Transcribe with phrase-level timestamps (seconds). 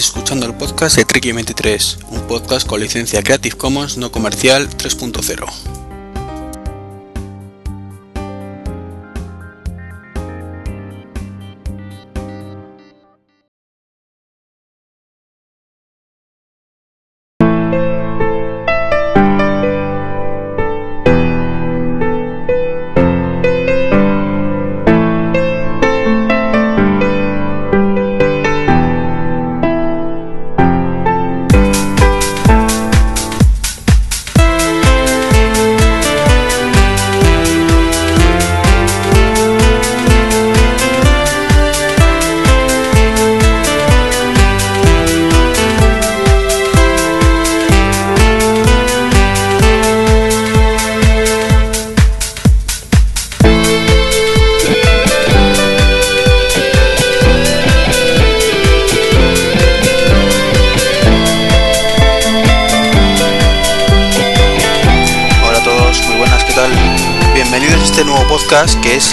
[0.00, 5.79] Escuchando el podcast de Tricky 23, un podcast con licencia Creative Commons no comercial 3.0.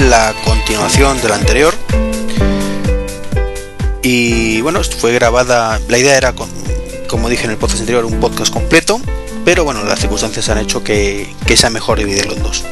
[0.10, 1.74] la continuación del anterior.
[4.02, 6.34] Y bueno, fue grabada, la idea era,
[7.08, 9.02] como dije en el podcast anterior, un podcast completo,
[9.44, 12.64] pero bueno, las circunstancias han hecho que, que sea mejor dividirlo en dos.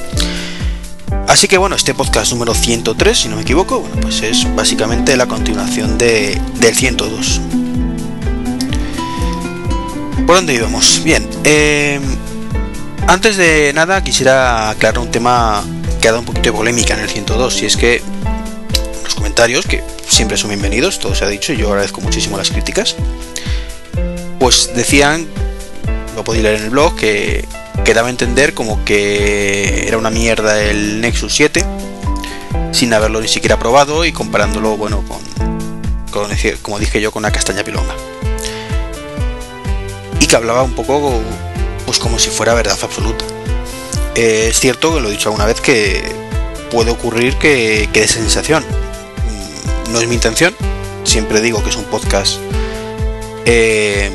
[1.28, 5.18] Así que bueno, este podcast número 103, si no me equivoco, bueno, pues es básicamente
[5.18, 7.42] la continuación de, del 102.
[10.26, 11.02] ¿Por dónde íbamos?
[11.04, 12.00] Bien, eh,
[13.08, 15.64] antes de nada quisiera aclarar un tema
[16.02, 18.02] que un poquito de polémica en el 102, y es que
[19.04, 22.50] los comentarios, que siempre son bienvenidos, todo se ha dicho, y yo agradezco muchísimo las
[22.50, 22.96] críticas,
[24.40, 25.28] pues decían,
[26.16, 27.46] lo podéis leer en el blog, que,
[27.84, 31.66] que daba a entender como que era una mierda el Nexus 7,
[32.72, 35.20] sin haberlo ni siquiera probado y comparándolo, bueno, con,
[36.12, 36.30] con,
[36.62, 37.96] como dije yo, con una castaña pilonga.
[40.20, 41.22] Y que hablaba un poco
[41.86, 43.26] pues como si fuera verdad absoluta.
[44.16, 46.12] Eh, es cierto que lo he dicho alguna vez que
[46.72, 48.64] puede ocurrir que, que dé sensación.
[48.64, 50.56] Mm, No es mi intención.
[51.04, 52.38] Siempre digo que es un podcast
[53.46, 54.10] eh,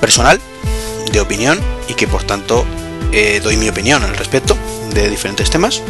[0.00, 0.40] personal,
[1.12, 2.64] de opinión, y que por tanto
[3.12, 4.56] eh, doy mi opinión al respecto
[4.94, 5.82] de diferentes temas.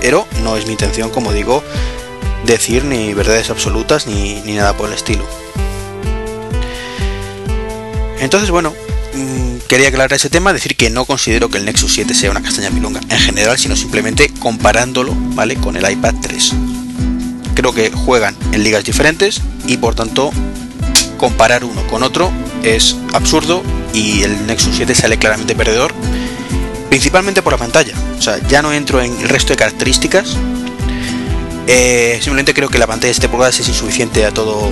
[0.00, 1.64] Pero no es mi intención, como digo,
[2.44, 5.24] decir ni verdades absolutas ni, ni nada por el estilo.
[8.20, 8.72] Entonces, bueno,
[9.14, 12.42] mm, quería aclarar ese tema, decir que no considero que el Nexus 7 sea una
[12.42, 15.56] castaña pilonga en general, sino simplemente comparándolo, ¿vale?
[15.56, 16.52] Con el iPad 3.
[17.54, 20.30] Creo que juegan en ligas diferentes y por tanto
[21.16, 22.30] comparar uno con otro
[22.62, 23.62] es absurdo
[23.94, 25.92] y el Nexus 7 sale claramente perdedor,
[26.88, 27.94] principalmente por la pantalla.
[28.18, 30.36] O sea, ya no entro en el resto de características.
[31.66, 34.70] Eh, simplemente creo que la pantalla de 7 pulgadas es insuficiente a todo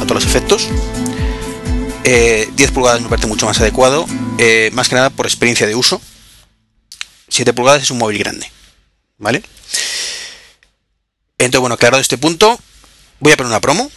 [0.00, 0.68] a todos los efectos.
[2.08, 4.06] Eh, 10 pulgadas me parece mucho más adecuado,
[4.38, 6.00] eh, más que nada por experiencia de uso.
[7.28, 8.48] 7 pulgadas es un móvil grande,
[9.18, 9.42] ¿vale?
[11.36, 12.60] Entonces, bueno, claro, de este punto,
[13.18, 13.90] voy a poner una promo,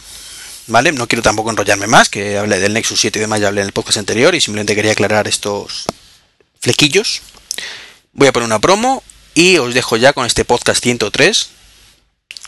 [0.66, 0.90] ¿vale?
[0.90, 3.68] No quiero tampoco enrollarme más, que hablé del Nexus 7 y demás, ya hablé en
[3.68, 5.84] el podcast anterior y simplemente quería aclarar estos
[6.58, 7.22] flequillos.
[8.12, 9.04] Voy a poner una promo
[9.34, 11.50] y os dejo ya con este podcast 103,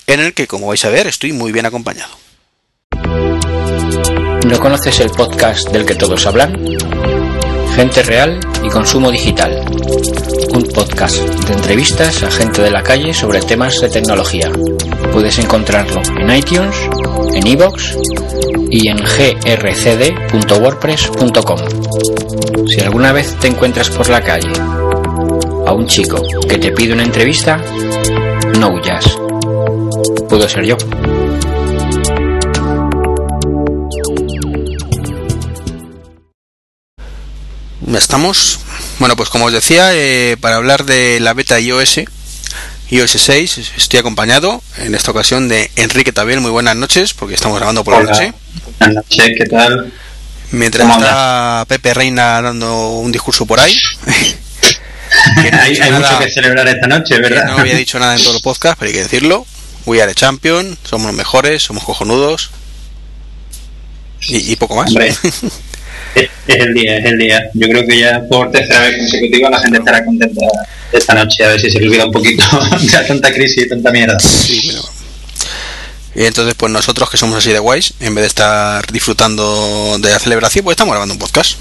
[0.08, 2.18] en el que, como vais a ver, estoy muy bien acompañado.
[4.46, 6.58] ¿No conoces el podcast del que todos hablan?
[7.76, 9.64] Gente Real y Consumo Digital.
[10.52, 14.52] Un podcast de entrevistas a gente de la calle sobre temas de tecnología.
[15.12, 16.76] Puedes encontrarlo en iTunes,
[17.34, 17.96] en iVoox
[18.70, 21.58] y en grcd.wordpress.com.
[22.66, 24.52] Si alguna vez te encuentras por la calle
[25.66, 27.60] a un chico que te pide una entrevista,
[28.58, 29.16] no huyas.
[30.28, 30.76] Puedo ser yo.
[37.86, 38.60] Ya estamos.
[38.98, 42.00] Bueno, pues como os decía, eh, para hablar de la beta iOS,
[42.90, 46.40] iOS 6, estoy acompañado en esta ocasión de Enrique Tabel.
[46.40, 48.32] Muy buenas noches, porque estamos grabando por la noche.
[48.78, 49.92] Buenas noches, ¿qué tal?
[50.52, 53.76] Mientras ¿Cómo está Pepe Reina dando un discurso por ahí.
[55.42, 57.98] que no ha hay dicho hay nada- mucho que celebrar esta noche, no había dicho
[57.98, 59.46] nada en todos los podcasts, pero hay que decirlo.
[59.86, 62.50] We are the champion, somos los mejores, somos cojonudos.
[64.20, 64.88] Y, y poco más.
[64.90, 65.16] Hombre,
[66.14, 67.42] es, es el día, es el día.
[67.54, 70.46] Yo creo que ya por tercera vez consecutiva la gente estará contenta
[70.92, 72.44] esta noche, a ver si se le olvida un poquito
[72.80, 74.18] de tanta crisis y tanta mierda.
[74.20, 74.82] Sí, pero-
[76.14, 80.10] Y entonces, pues nosotros que somos así de guays, en vez de estar disfrutando de
[80.10, 81.56] la celebración, pues estamos grabando un podcast.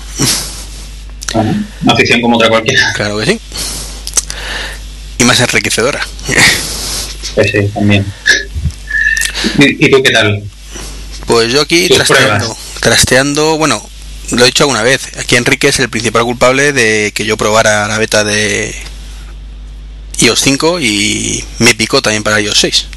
[1.33, 2.91] Bueno, una afición como otra cualquiera.
[2.93, 3.39] Claro que sí.
[5.19, 6.01] Y más enriquecedora.
[7.35, 8.05] Pues sí, también.
[9.59, 10.43] ¿Y, y tú qué tal?
[11.27, 13.81] Pues yo aquí trasteando, trasteando, bueno,
[14.31, 17.87] lo he dicho alguna vez, aquí Enrique es el principal culpable de que yo probara
[17.87, 18.73] la beta de
[20.19, 22.87] iOS 5 y me picó también para iOS 6.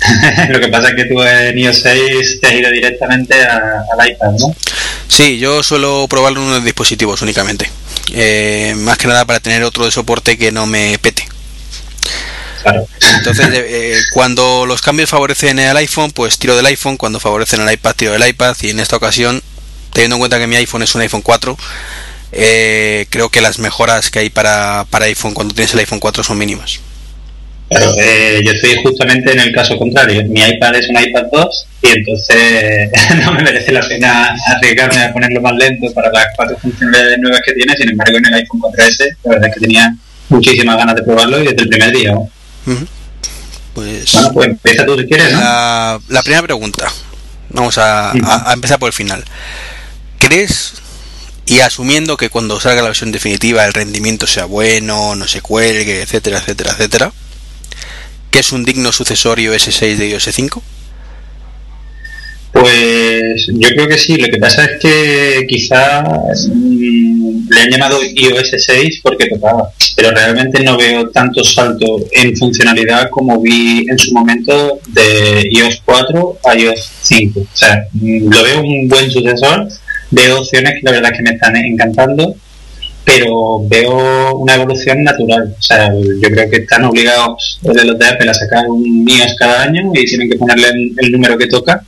[0.48, 4.32] Lo que pasa es que tú en iOS 6 te has ido directamente al iPad,
[4.38, 4.54] ¿no?
[5.08, 7.70] Sí, yo suelo probarlo en unos dispositivos únicamente.
[8.12, 11.26] Eh, más que nada para tener otro de soporte que no me pete.
[12.62, 12.86] Claro.
[13.16, 16.96] Entonces, eh, cuando los cambios favorecen el iPhone, pues tiro del iPhone.
[16.96, 18.56] Cuando favorecen el iPad, tiro del iPad.
[18.62, 19.42] Y en esta ocasión,
[19.92, 21.56] teniendo en cuenta que mi iPhone es un iPhone 4,
[22.32, 26.22] eh, creo que las mejoras que hay para, para iPhone cuando tienes el iPhone 4
[26.22, 26.80] son mínimas.
[27.68, 30.24] Claro, eh, yo estoy justamente en el caso contrario.
[30.24, 32.90] Mi iPad es un iPad 2 y entonces
[33.24, 37.40] no me merece la pena arriesgarme a ponerlo más lento para las cuatro funciones nuevas
[37.44, 37.76] que tiene.
[37.76, 39.94] Sin embargo, en el iPhone 4S, la verdad es que tenía
[40.28, 42.14] muchísimas ganas de probarlo y desde el primer día.
[43.74, 45.32] Pues, bueno, pues empieza tú si quieres.
[45.32, 46.88] La, primera pregunta.
[47.50, 49.24] Vamos a, a empezar por el final.
[50.30, 50.74] ¿Crees
[51.44, 56.02] y asumiendo que cuando salga la versión definitiva el rendimiento sea bueno, no se cuelgue,
[56.02, 57.12] etcétera, etcétera, etcétera,
[58.30, 60.62] ¿Qué es un digno sucesorio S6 de iOS 5?
[62.52, 67.98] Pues yo creo que sí, lo que pasa es que quizá mm, le han llamado
[68.00, 73.98] iOS 6 porque tocaba, pero realmente no veo tanto salto en funcionalidad como vi en
[73.98, 77.40] su momento de iOS 4 a iOS 5.
[77.40, 79.66] O sea, lo veo un buen sucesor,
[80.10, 82.36] veo opciones que la verdad que me están encantando
[83.04, 85.54] pero veo una evolución natural.
[85.58, 89.34] O sea, yo creo que están obligados de los de Apple a sacar un iOS
[89.38, 91.82] cada año y tienen que ponerle el, número que toca.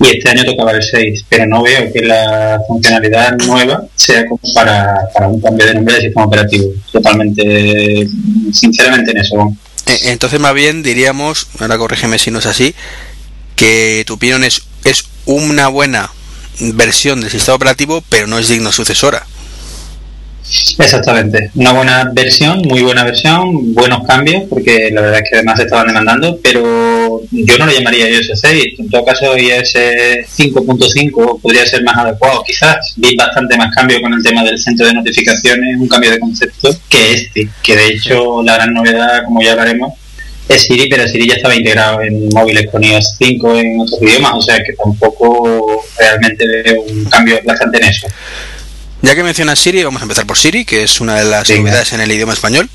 [0.00, 4.40] Y este año tocaba el 6, pero no veo que la funcionalidad nueva sea como
[4.54, 6.68] para, para un cambio de nombre de sistema operativo.
[6.92, 8.06] Totalmente,
[8.52, 9.56] sinceramente en eso.
[9.86, 12.76] Eh, entonces, más bien diríamos, ahora corrígeme si no es así,
[13.56, 16.10] que tu opinión es, es una buena
[16.60, 19.24] versión del sistema operativo, pero no es digno sucesora.
[20.78, 25.60] Exactamente, una buena versión, muy buena versión, buenos cambios, porque la verdad es que además
[25.60, 31.66] estaban demandando, pero yo no lo llamaría iOS 6, en todo caso iOS 5.5 podría
[31.66, 32.94] ser más adecuado, quizás.
[32.96, 36.70] Vi bastante más cambio con el tema del centro de notificaciones, un cambio de concepto
[36.88, 39.92] que este, que de hecho la gran novedad, como ya hablaremos,
[40.48, 44.32] es Siri, pero Siri ya estaba integrado en móviles con iOS 5 en otros idiomas,
[44.34, 48.08] o sea que tampoco realmente veo un cambio bastante en eso.
[49.02, 51.92] Ya que mencionas Siri, vamos a empezar por Siri, que es una de las novedades
[51.92, 52.68] en el idioma español.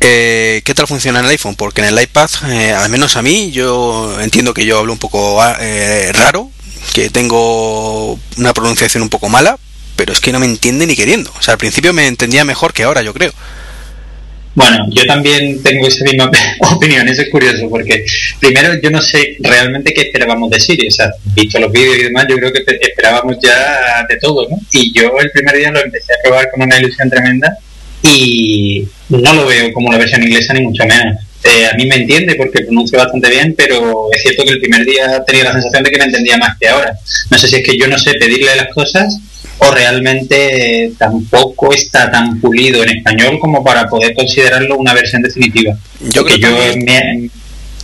[0.00, 1.54] Eh, ¿Qué tal funciona en el iPhone?
[1.54, 4.98] Porque en el iPad, eh, al menos a mí, yo entiendo que yo hablo un
[4.98, 6.50] poco eh, raro,
[6.92, 9.58] que tengo una pronunciación un poco mala,
[9.94, 11.32] pero es que no me entiende ni queriendo.
[11.38, 13.32] O sea, al principio me entendía mejor que ahora, yo creo.
[14.54, 16.30] Bueno, yo también tengo esa misma
[16.74, 18.04] opinión, eso es curioso, porque
[18.38, 22.02] primero yo no sé realmente qué esperábamos de Siri, o sea, visto los vídeos y
[22.04, 24.58] demás, yo creo que esperábamos ya de todo, ¿no?
[24.72, 27.56] Y yo el primer día lo empecé a probar con una ilusión tremenda
[28.02, 31.16] y no lo veo como la versión inglesa ni mucho menos.
[31.44, 34.84] Eh, a mí me entiende porque pronuncia bastante bien, pero es cierto que el primer
[34.84, 36.96] día tenía la sensación de que me entendía más que ahora.
[37.30, 39.18] No sé si es que yo no sé pedirle las cosas
[39.58, 45.76] o realmente tampoco está tan pulido en español como para poder considerarlo una versión definitiva.
[46.00, 46.50] Yo creo que yo
[46.84, 47.30] me,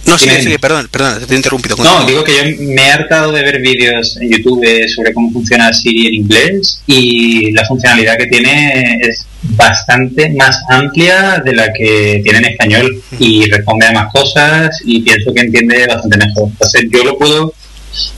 [0.09, 1.77] no, sí, sí, perdón, perdón, te he interrumpido.
[1.77, 5.73] No, digo que yo me he hartado de ver vídeos en YouTube sobre cómo funciona
[5.73, 12.21] Siri en inglés y la funcionalidad que tiene es bastante más amplia de la que
[12.25, 16.49] tiene en español y responde a más cosas y pienso que entiende bastante mejor.
[16.49, 17.55] Entonces yo lo puedo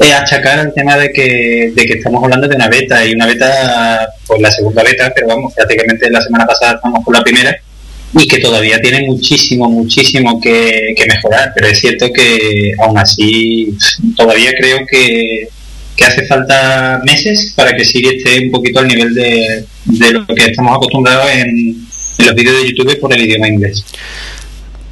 [0.01, 3.27] eh, achacar al tema de que, de que estamos hablando de una beta y una
[3.27, 7.57] beta, pues la segunda beta, pero vamos, prácticamente la semana pasada estamos con la primera
[8.15, 13.77] y que todavía tiene muchísimo, muchísimo que, mejorar, pero es cierto que aún así
[14.17, 15.49] todavía creo que,
[15.97, 20.27] que hace falta meses para que Siri esté un poquito al nivel de, de lo
[20.27, 21.49] que estamos acostumbrados en,
[22.19, 23.85] en los vídeos de YouTube por el idioma inglés.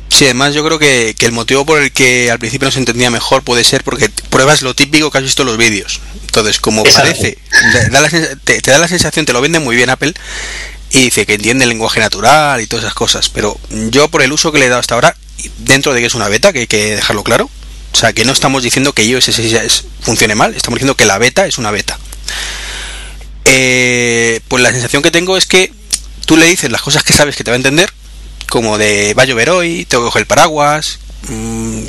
[0.08, 3.10] Sí, además yo creo que, el motivo por el que al principio no se entendía
[3.10, 6.00] mejor puede ser porque pruebas lo típico que has visto en los vídeos.
[6.22, 7.38] Entonces, como parece,
[8.44, 10.14] te, da la sensación, te lo vende muy bien Apple
[10.90, 13.28] y dice que entiende el lenguaje natural y todas esas cosas.
[13.28, 13.59] Pero
[13.90, 15.16] yo por el uso que le he dado hasta ahora,
[15.59, 17.50] dentro de que es una beta, que hay que dejarlo claro,
[17.92, 21.18] o sea, que no estamos diciendo que iOS 6 funcione mal, estamos diciendo que la
[21.18, 21.99] beta es una beta.
[23.45, 25.73] Eh, pues la sensación que tengo es que
[26.26, 27.90] tú le dices las cosas que sabes que te va a entender
[28.49, 31.83] como de va a llover hoy, tengo que coger el paraguas, mm,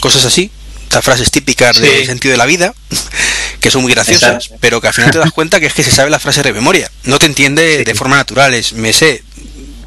[0.00, 0.50] cosas así,
[0.94, 2.72] estas frases típicas del sentido de la vida,
[3.60, 5.90] que son muy graciosas, pero que al final te das cuenta que es que se
[5.90, 9.24] sabe las frases de memoria, no te entiende de forma natural, es me sé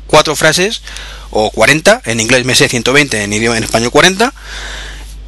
[0.06, 0.82] cuatro frases
[1.30, 4.34] o 40, en inglés me sé 120, en idioma en español 40,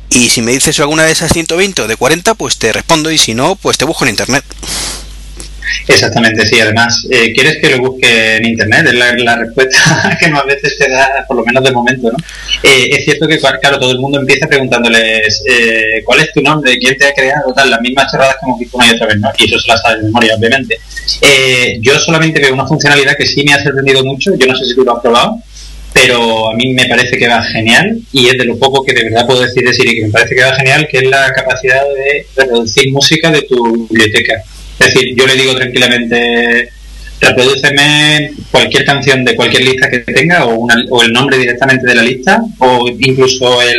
[0.09, 3.17] Y si me dices alguna de esas 120 o de 40, pues te respondo y
[3.17, 4.43] si no, pues te busco en internet.
[5.87, 6.59] Exactamente, sí.
[6.59, 8.87] Además, eh, ¿quieres que lo busque en Internet?
[8.87, 12.17] Es la, respuesta que más veces te da, por lo menos de momento, ¿no?
[12.63, 16.77] Eh, es cierto que, claro, todo el mundo empieza preguntándoles eh, ¿cuál es tu nombre?
[16.77, 17.53] ¿Quién te ha creado?
[17.53, 19.31] Tal, las mismas chorradas que hemos visto una y otra vez, ¿no?
[19.37, 20.79] Y eso se las sabe de memoria, obviamente.
[21.81, 24.35] yo solamente veo una funcionalidad que sí me ha sorprendido mucho.
[24.35, 25.41] Yo no sé si tú lo has probado,
[25.93, 29.05] pero a mí me parece que va genial y es de lo poco que de
[29.05, 31.81] verdad puedo decir de Siri que me parece que va genial, que es la capacidad
[31.83, 34.43] de reproducir música de tu biblioteca.
[34.79, 36.69] Es decir, yo le digo tranquilamente,
[37.19, 42.03] reproduceme cualquier canción de cualquier lista que tenga o, o el nombre directamente de la
[42.03, 43.77] lista o incluso el,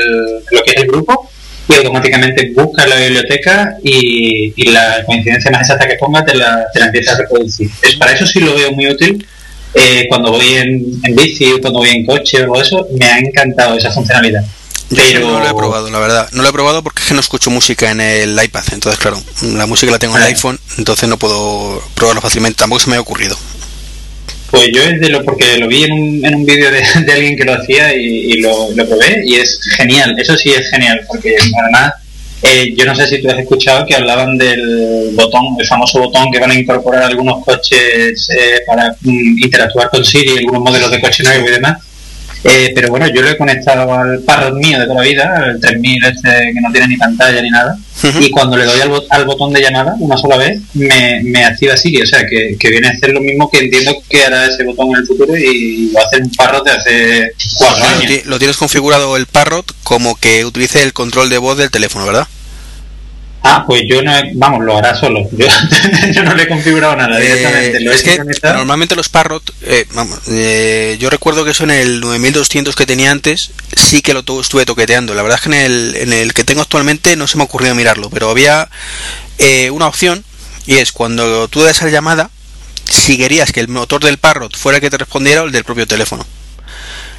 [0.51, 1.31] lo que es el grupo
[1.69, 6.79] y automáticamente busca la biblioteca y, la coincidencia más exacta que ponga te la, te
[6.79, 7.69] la empieza a reproducir.
[7.83, 9.27] Es, para eso sí lo veo muy útil
[9.75, 13.77] eh, cuando voy en, en bici cuando voy en coche o eso, me ha encantado
[13.77, 14.45] esa funcionalidad.
[14.95, 15.31] Pero...
[15.31, 16.29] no lo he probado, la verdad.
[16.33, 18.65] No lo he probado porque es que no escucho música en el iPad.
[18.73, 22.59] Entonces, claro, la música la tengo en el iPhone, entonces no puedo probarlo fácilmente.
[22.59, 23.37] Tampoco se me ha ocurrido.
[24.51, 26.83] Pues yo es de lo, porque lo vi en un, en un vídeo de,
[27.13, 30.17] alguien que lo hacía y, lo, lo, probé y es genial.
[30.19, 31.93] Eso sí es genial, porque además,
[32.43, 36.33] eh, yo no sé si tú has escuchado que hablaban del botón, el famoso botón
[36.33, 41.01] que van a incorporar algunos coches eh, para mm, interactuar con Siri, algunos modelos de
[41.01, 41.79] coche nuevos y demás
[42.45, 45.61] eh, pero bueno, yo lo he conectado al Parrot mío de toda la vida, el
[45.61, 47.79] 3000 este que no tiene ni pantalla ni nada,
[48.19, 48.81] y cuando le doy
[49.11, 52.89] al, botón de llamada una sola vez, me, me activa Siri, o sea, que, viene
[52.89, 56.03] a hacer lo mismo que entiendo que hará ese botón en el futuro y va
[56.03, 58.27] a hacer un Parrot de hace cuatro años.
[58.27, 62.27] Lo tienes configurado el Parrot como que utilice el control de voz del teléfono, ¿verdad?
[63.43, 65.27] Ah, pues yo no, vamos, lo hará solo.
[66.13, 67.95] Yo, no le he configurado nada eh, directamente.
[67.95, 72.77] es que normalmente los Parrot, eh, vamos, eh, yo recuerdo que eso en el 9200
[72.77, 75.15] que tenía antes, sí que lo estuve toqueteando.
[75.15, 77.47] La verdad es que en el, en el que tengo actualmente no se me ha
[77.47, 78.69] ocurrido mirarlo, pero había
[79.73, 80.23] una opción
[80.67, 82.31] y es cuando tú das la llamada,
[82.89, 85.65] si querías que el motor del Parrot fuera el que te respondiera o el del
[85.65, 86.27] propio teléfono.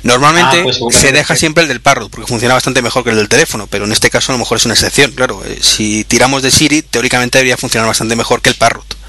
[0.03, 3.17] Normalmente ah, pues se deja siempre el del Parrot porque funciona bastante mejor que el
[3.17, 5.43] del teléfono, pero en este caso a lo mejor es una excepción, claro.
[5.45, 9.01] Eh, si tiramos de Siri, teóricamente debería funcionar bastante mejor que el Parrot.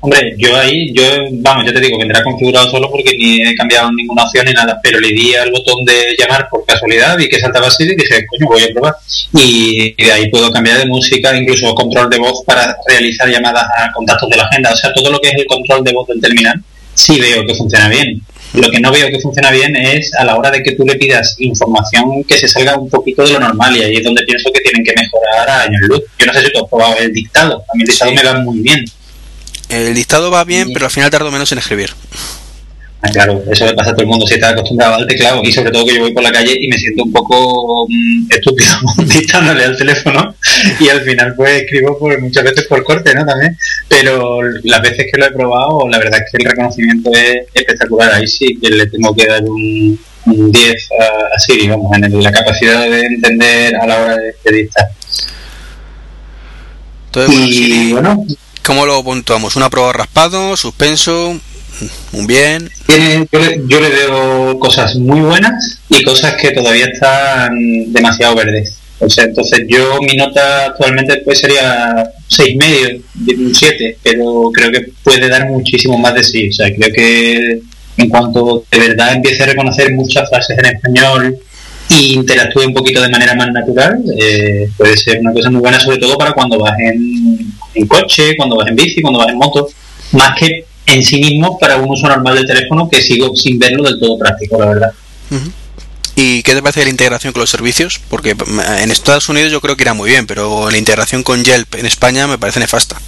[0.00, 3.90] Hombre, yo ahí, yo, vamos, ya te digo, vendrá configurado solo porque ni he cambiado
[3.90, 7.40] ninguna opción ni nada, pero le di al botón de llamar por casualidad, y que
[7.40, 8.94] saltaba Siri y dije, coño, voy a probar.
[9.32, 13.92] Y de ahí puedo cambiar de música, incluso control de voz para realizar llamadas a
[13.92, 16.20] contactos de la agenda, o sea, todo lo que es el control de voz del
[16.20, 16.62] terminal,
[16.94, 18.22] sí veo que funciona bien.
[18.54, 20.96] Lo que no veo que funciona bien es a la hora de que tú le
[20.96, 24.50] pidas información que se salga un poquito de lo normal y ahí es donde pienso
[24.52, 26.02] que tienen que mejorar a años luz.
[26.18, 28.40] Yo no sé si tú has probado el dictado, a mí el dictado me va
[28.40, 28.84] muy bien.
[29.68, 31.90] El dictado va bien, pero al final tardo menos en escribir.
[33.00, 35.52] Ah, claro, eso le pasa a todo el mundo si está acostumbrado al teclado y
[35.52, 38.70] sobre todo que yo voy por la calle y me siento un poco mm, estúpido
[39.06, 40.34] dictándole al teléfono
[40.80, 43.24] y al final pues escribo por, muchas veces por corte, ¿no?
[43.24, 43.56] También,
[43.88, 48.14] pero las veces que lo he probado la verdad es que el reconocimiento es espectacular,
[48.14, 52.80] ahí sí que le tengo que dar un, 10 a, Siri, vamos, en la capacidad
[52.80, 54.88] de entender a la hora de, dictar.
[57.28, 58.26] y, bueno,
[58.66, 59.54] ¿cómo lo puntuamos?
[59.54, 61.40] ¿Una prueba raspado, suspenso?
[62.12, 62.68] Un bien.
[63.68, 67.52] yo, le, veo cosas muy buenas y cosas que todavía están
[67.92, 68.78] demasiado verdes.
[69.00, 73.00] O sea, entonces yo mi nota actualmente pues sería seis medio,
[73.38, 76.48] un 7, pero creo que puede dar muchísimo más de sí.
[76.48, 77.60] O sea, creo que
[77.96, 81.38] en cuanto de verdad empiece a reconocer muchas frases en español
[81.90, 85.78] e interactúe un poquito de manera más natural, eh, puede ser una cosa muy buena,
[85.78, 89.68] sobre todo para cuando vas en coche, cuando vas en bici, cuando vas en moto,
[90.12, 93.84] más que en sí mismo para un uso normal del teléfono que sigo sin verlo
[93.84, 94.92] del todo práctico, la verdad.
[96.16, 98.00] ¿Y qué te parece la integración con los servicios?
[98.08, 101.74] Porque en Estados Unidos yo creo que irá muy bien, pero la integración con Yelp
[101.76, 103.00] en España me parece nefasta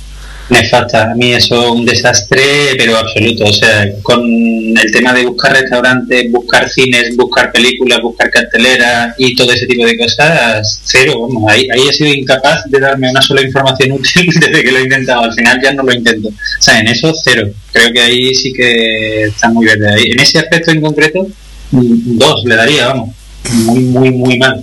[0.68, 2.42] falta A mí eso es un desastre,
[2.76, 3.44] pero absoluto.
[3.44, 9.34] O sea, con el tema de buscar restaurantes, buscar cines, buscar películas, buscar carteleras y
[9.34, 11.20] todo ese tipo de cosas, cero.
[11.20, 14.78] Vamos, ahí, ahí he sido incapaz de darme una sola información útil desde que lo
[14.78, 15.22] he intentado.
[15.22, 16.28] Al final ya no lo intento.
[16.28, 17.48] O sea, en eso, cero.
[17.72, 20.10] Creo que ahí sí que está muy verde.
[20.10, 21.26] En ese aspecto en concreto,
[21.70, 23.10] dos le daría, vamos.
[23.52, 24.62] Muy, muy, muy mal.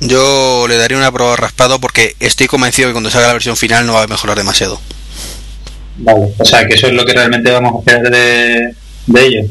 [0.00, 3.86] Yo le daría una prueba raspado porque estoy convencido que cuando salga la versión final
[3.86, 4.80] no va a mejorar demasiado.
[5.98, 8.74] Vale, o sea que eso es lo que realmente vamos a esperar de,
[9.06, 9.42] de ello.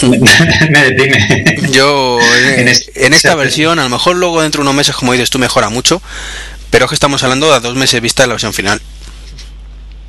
[0.70, 1.56] me deprime.
[1.72, 2.18] Yo
[2.56, 5.68] en, esta versión, a lo mejor luego dentro de unos meses, como dices tú, mejora
[5.70, 6.00] mucho,
[6.70, 8.80] pero es que estamos hablando de dos meses vista de la versión final.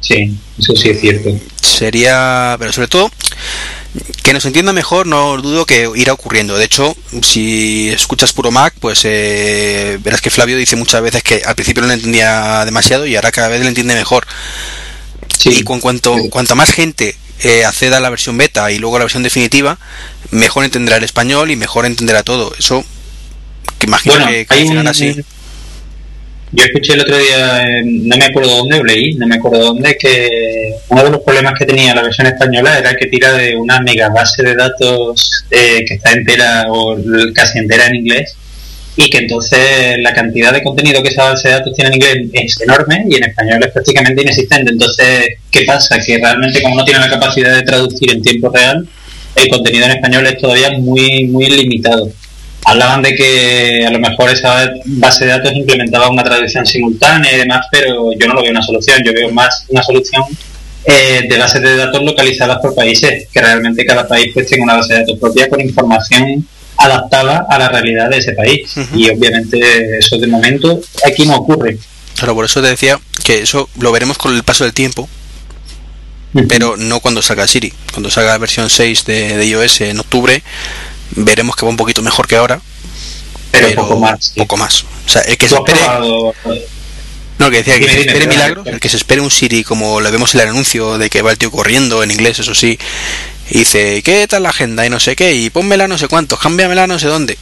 [0.01, 1.29] Sí, eso sí es cierto.
[1.62, 3.12] Sería, pero sobre todo,
[4.22, 6.58] Que nos entienda mejor, no dudo que irá ocurriendo.
[6.58, 11.41] De hecho, si escuchas puro Mac, pues eh, verás que Flavio dice muchas veces que
[11.43, 14.27] al principio no le entendía demasiado y ahora cada vez le entiende mejor.
[15.46, 19.00] Y con cuanto, cuanto más gente eh, acceda a la versión beta y luego a
[19.00, 19.79] la versión definitiva,
[20.31, 22.53] mejor entenderá el español y mejor entenderá todo.
[22.60, 22.86] Eso,
[23.79, 24.46] que imagino que,
[24.86, 25.24] así.
[26.51, 30.74] Yo escuché el otro día, no me acuerdo dónde, leí, no me acuerdo dónde, que
[30.89, 34.10] uno de los problemas que tenía la versión española era que tira de una mega
[34.10, 36.98] base de datos eh, que está entera o
[37.36, 38.36] casi entera en inglés
[38.96, 42.29] y que entonces la cantidad de contenido que esa base de datos tiene en inglés
[42.34, 44.72] es enorme y en español es prácticamente inexistente.
[44.72, 46.00] Entonces, ¿qué pasa?
[46.00, 48.88] Que realmente como no tiene la capacidad de traducir en tiempo real,
[49.36, 52.12] el contenido en español es todavía muy, muy limitado.
[52.70, 57.40] Hablaban de que a lo mejor esa base de datos implementaba una traducción simultánea y
[57.40, 59.02] demás, pero yo no lo veo una solución.
[59.04, 60.24] Yo veo más una solución
[60.86, 64.76] eh, de bases de datos localizadas por países, que realmente cada país pues tenga una
[64.76, 66.48] base de datos propia con información
[66.78, 68.72] adaptada a la realidad de ese país.
[68.96, 71.80] Y obviamente eso de momento aquí no ocurre.
[72.16, 75.10] Claro, por eso te decía que eso lo veremos con el paso del tiempo,
[76.48, 77.74] pero no cuando salga Siri.
[77.92, 80.44] Cuando salga la versión 6 de, de iOS en octubre,
[81.12, 82.62] veremos que va un poquito mejor que ahora,
[83.51, 84.34] pero, poco más.
[84.36, 84.84] Poco más.
[85.06, 85.80] O sea, el que se espere.
[87.39, 90.12] No, que decía que se espere milagros, el que se espere un Siri como lo
[90.12, 92.78] vemos en el anuncio de que va el tío corriendo en inglés, eso sí,
[93.50, 94.86] y dice, ¿qué tal la agenda?
[94.86, 97.38] Y no sé qué, y pónmela no sé cuánto, cámbiamela no sé dónde.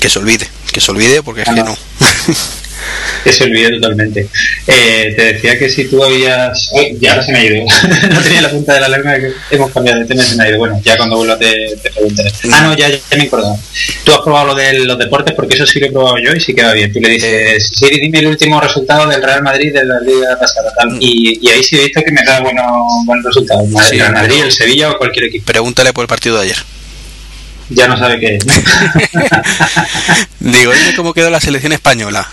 [0.00, 1.76] Que se olvide, que se olvide porque es que no.
[3.30, 4.28] se olvide totalmente.
[4.66, 6.70] Eh, te decía que si tú habías.
[7.00, 7.64] ya ahora se me ha ido.
[8.10, 10.44] no tenía la punta de la lengua que hemos cambiado de tema y se me
[10.44, 10.58] ha ido.
[10.58, 12.32] Bueno, ya cuando vuelva te, te preguntaré.
[12.52, 13.58] Ah, no, ya, ya me he acordado.
[14.04, 16.40] Tú has probado lo de los deportes porque eso sí lo he probado yo y
[16.40, 16.92] sí queda bien.
[16.92, 20.72] Tú le dices, Siri, dime el último resultado del Real Madrid de la Liga pasada.
[20.76, 20.90] Tal.
[20.90, 20.98] Mm.
[21.00, 22.66] Y, y, ahí sí he visto que me da buenos
[23.04, 23.68] buenos resultados.
[23.92, 25.46] el Real Madrid, el Sevilla o cualquier equipo.
[25.46, 26.56] Pregúntale por el partido de ayer
[27.68, 28.46] ya no sabe qué es.
[30.40, 32.28] Digo, dime cómo quedó la selección española.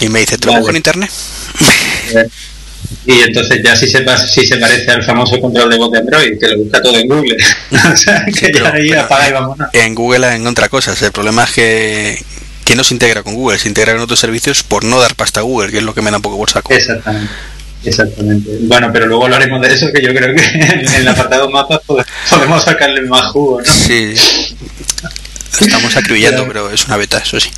[0.00, 1.10] Y me dice, ¿te lo busco en internet?
[3.06, 6.38] Y entonces ya si se, si se parece al famoso control de voz de Android,
[6.38, 7.36] que lo busca todo en Google.
[7.92, 9.68] o sea, que ya ahí apaga y vámonos.
[9.72, 10.94] En Google en otra cosa.
[11.00, 12.24] El problema es que,
[12.64, 15.40] que no se integra con Google, se integra en otros servicios por no dar pasta
[15.40, 16.72] a Google, que es lo que me da un poco por saco.
[16.72, 17.32] Exactamente.
[17.84, 18.50] Exactamente.
[18.62, 21.80] Bueno, pero luego hablaremos de eso, que yo creo que en el apartado mapas
[22.28, 23.72] podemos sacarle más jugo, ¿no?
[23.72, 24.14] Sí.
[25.60, 27.50] Estamos acribillando, pero es una beta, eso sí.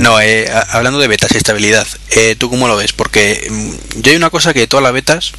[0.00, 2.92] No, eh, hablando de betas y estabilidad, eh, ¿tú cómo lo ves?
[2.92, 5.32] Porque mm, yo hay una cosa que todas las betas,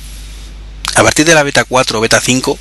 [0.96, 2.58] a partir de la beta 4 o beta 5,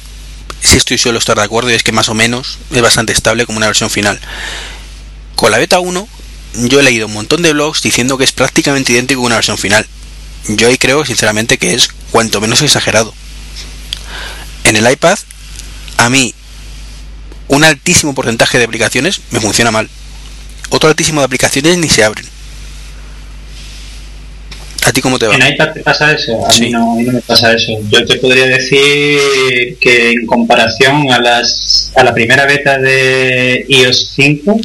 [0.62, 3.46] si estoy suelo estar de acuerdo y es que más o menos es bastante estable
[3.46, 4.20] como una versión final.
[5.36, 6.08] Con la beta 1,
[6.54, 9.58] yo he leído un montón de blogs diciendo que es prácticamente idéntico a una versión
[9.58, 9.86] final.
[10.48, 13.14] Yo ahí creo sinceramente que es cuanto menos exagerado.
[14.64, 15.18] En el iPad,
[15.96, 16.34] a mí,
[17.48, 19.88] un altísimo porcentaje de aplicaciones me funciona mal
[20.70, 22.26] otro altísimo de aplicaciones ni se abren.
[24.86, 25.36] ¿A ti cómo te va?
[25.36, 27.72] En iPad te pasa eso, a, mí no, me pasa eso.
[27.90, 34.12] Yo te podría decir que en comparación a, las, a la primera beta de iOS
[34.16, 34.58] 5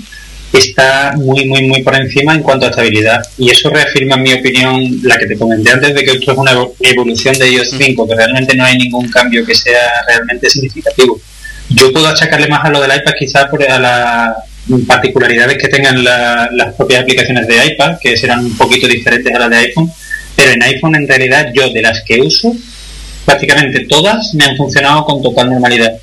[0.54, 3.22] está muy, muy, muy por encima en cuanto a estabilidad.
[3.38, 6.38] Y eso reafirma, en mi opinión, la que te comenté antes de que esto es
[6.38, 11.20] una evolución de iOS 5, que realmente no hay ningún cambio que sea realmente significativo.
[11.70, 14.36] Yo puedo achacarle más a lo del iPad quizás por a la,
[14.88, 19.50] particularidades que tengan las propias aplicaciones de iPad, que serán un poquito diferentes a las
[19.50, 19.92] de iPhone,
[20.36, 22.56] pero en iPhone en realidad yo de las que uso,
[23.26, 25.94] prácticamente todas me han funcionado con total normalidad.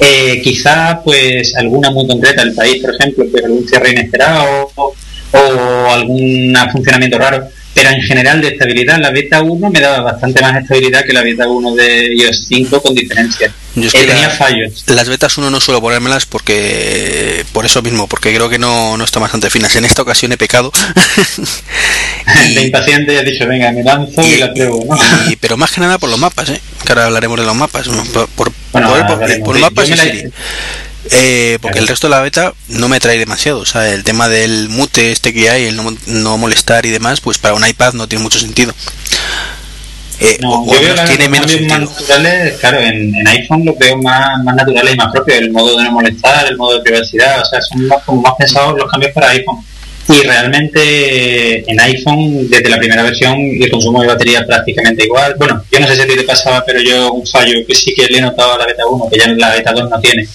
[0.00, 4.94] Eh, quizá pues alguna muy concreta, el país por ejemplo, pero algún cierre inesperado o,
[5.32, 10.40] o algún funcionamiento raro, pero en general de estabilidad la beta 1 me daba bastante
[10.42, 13.52] más estabilidad que la beta 1 de iOS 5 con diferencia.
[13.74, 14.84] Yo es que tenía fallos.
[14.88, 19.04] Las betas 1 no suelo ponérmelas porque por eso mismo, porque creo que no, no
[19.04, 19.74] están bastante finas.
[19.76, 20.72] En esta ocasión he pecado.
[22.54, 24.84] de impaciente he dicho, venga, me lanzo y, la pruebo.
[24.88, 24.98] ¿no?
[25.40, 26.60] pero más que nada por los mapas, ¿eh?
[26.84, 27.88] que ahora hablaremos de los mapas.
[27.88, 29.94] Por, por, por, mapas y
[31.10, 33.58] eh, porque el resto de la beta no me trae demasiado.
[33.58, 37.38] O sea, el tema del mute este que hay, el no, molestar y demás, pues
[37.38, 38.72] para un iPad no tiene mucho sentido.
[40.24, 44.54] Eh, no, yo veo tiene menos más naturales, claro, en, iPhone lo veo más, más
[44.54, 47.60] naturales y más propios, el modo de no molestar, el modo de privacidad, o sea,
[47.60, 49.56] son más, como más pensados los cambios para iPhone.
[50.08, 55.34] Y realmente en iPhone, desde la primera versión, el consumo de batería prácticamente igual.
[55.38, 57.92] Bueno, yo no sé si a ti te pasaba, pero yo un fallo que sí
[57.94, 60.26] que le he notado a la beta 1, que ya la beta 2 no tiene,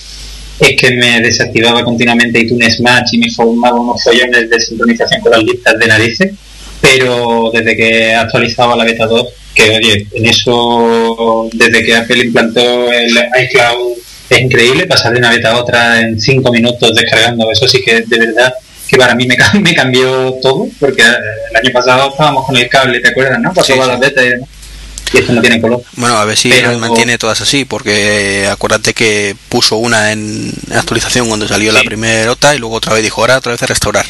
[0.60, 5.32] es que me desactivaba continuamente iTunes Match y me formaba unos follones de sincronización con
[5.32, 6.34] las listas de narices,
[6.82, 12.91] pero desde que actualizaba la beta 2, que oye, en eso, desde que Apple implantó
[12.91, 13.98] el iCloud
[14.30, 17.50] es increíble pasar de una beta a otra en cinco minutos descargando.
[17.52, 18.54] Eso sí que de verdad
[18.88, 21.15] que para mí me, me cambió todo, porque eh,
[21.52, 23.39] el año pasado estábamos con el cable, ¿te acuerdas?
[23.39, 23.54] ¿no?
[23.54, 25.82] Pasaba las betas y, esto no tiene color.
[25.93, 31.48] Bueno, a ver si mantiene todas así, porque acuérdate que puso una en actualización cuando
[31.48, 34.06] salió la primera OTA y luego otra vez dijo, ahora otra vez a restaurar.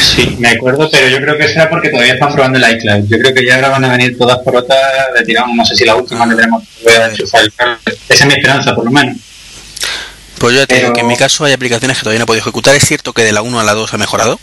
[0.00, 3.04] Sí, me acuerdo, pero yo creo que será porque todavía están probando el iCloud.
[3.08, 5.74] Yo creo que ya ahora van a venir todas por OTA de tirón, no sé
[5.74, 7.42] si la última le tenemos que enchufar.
[8.08, 9.16] Esa es mi esperanza, por lo menos.
[10.38, 12.42] Pues yo te digo que en mi caso hay aplicaciones que todavía no he podido
[12.42, 12.74] ejecutar.
[12.74, 14.40] Es cierto que de la 1 a la 2 ha mejorado.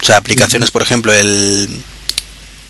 [0.00, 1.68] O sea, aplicaciones, por ejemplo, el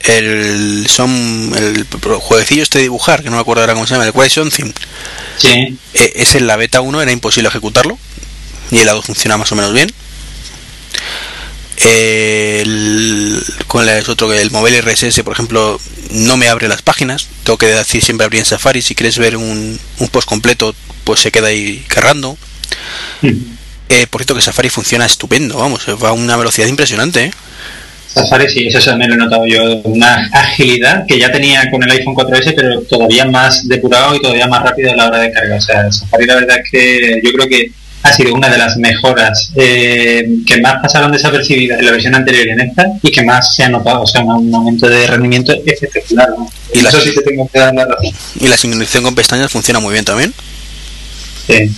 [0.01, 1.87] el son el
[2.21, 4.73] jueguecillo este de dibujar, que no me acuerdo ahora cómo se llama, el Question Theme.
[5.37, 5.79] Sí.
[5.95, 7.99] E, es en la beta 1 era imposible ejecutarlo
[8.71, 9.91] y el la 2 funciona más o menos bien.
[11.85, 17.29] El, con el otro el Mobile RSS, por ejemplo, no me abre las páginas.
[17.45, 18.83] Tengo que decir siempre abrir en Safari.
[18.83, 22.37] Si quieres ver un, un post completo, pues se queda ahí cargando.
[23.89, 27.25] Eh, por cierto que Safari funciona estupendo, vamos, va a una velocidad impresionante.
[27.25, 27.31] ¿eh?
[28.07, 31.91] Safari sí, eso también lo he notado yo, una agilidad que ya tenía con el
[31.91, 35.59] iPhone 4S, pero todavía más depurado y todavía más rápido a la hora de cargar.
[35.59, 37.71] O sea, Safari la verdad es que yo creo que
[38.03, 42.47] ha sido una de las mejoras eh, que más pasaron desapercibidas en la versión anterior
[42.47, 45.53] y en esta y que más se ha notado, o sea, un aumento de rendimiento
[45.67, 46.29] espectacular.
[46.73, 48.13] Y eso sí te tengo que dar la razón.
[48.41, 50.33] Y la sincronización con pestañas funciona muy bien también.
[51.47, 51.71] Sí.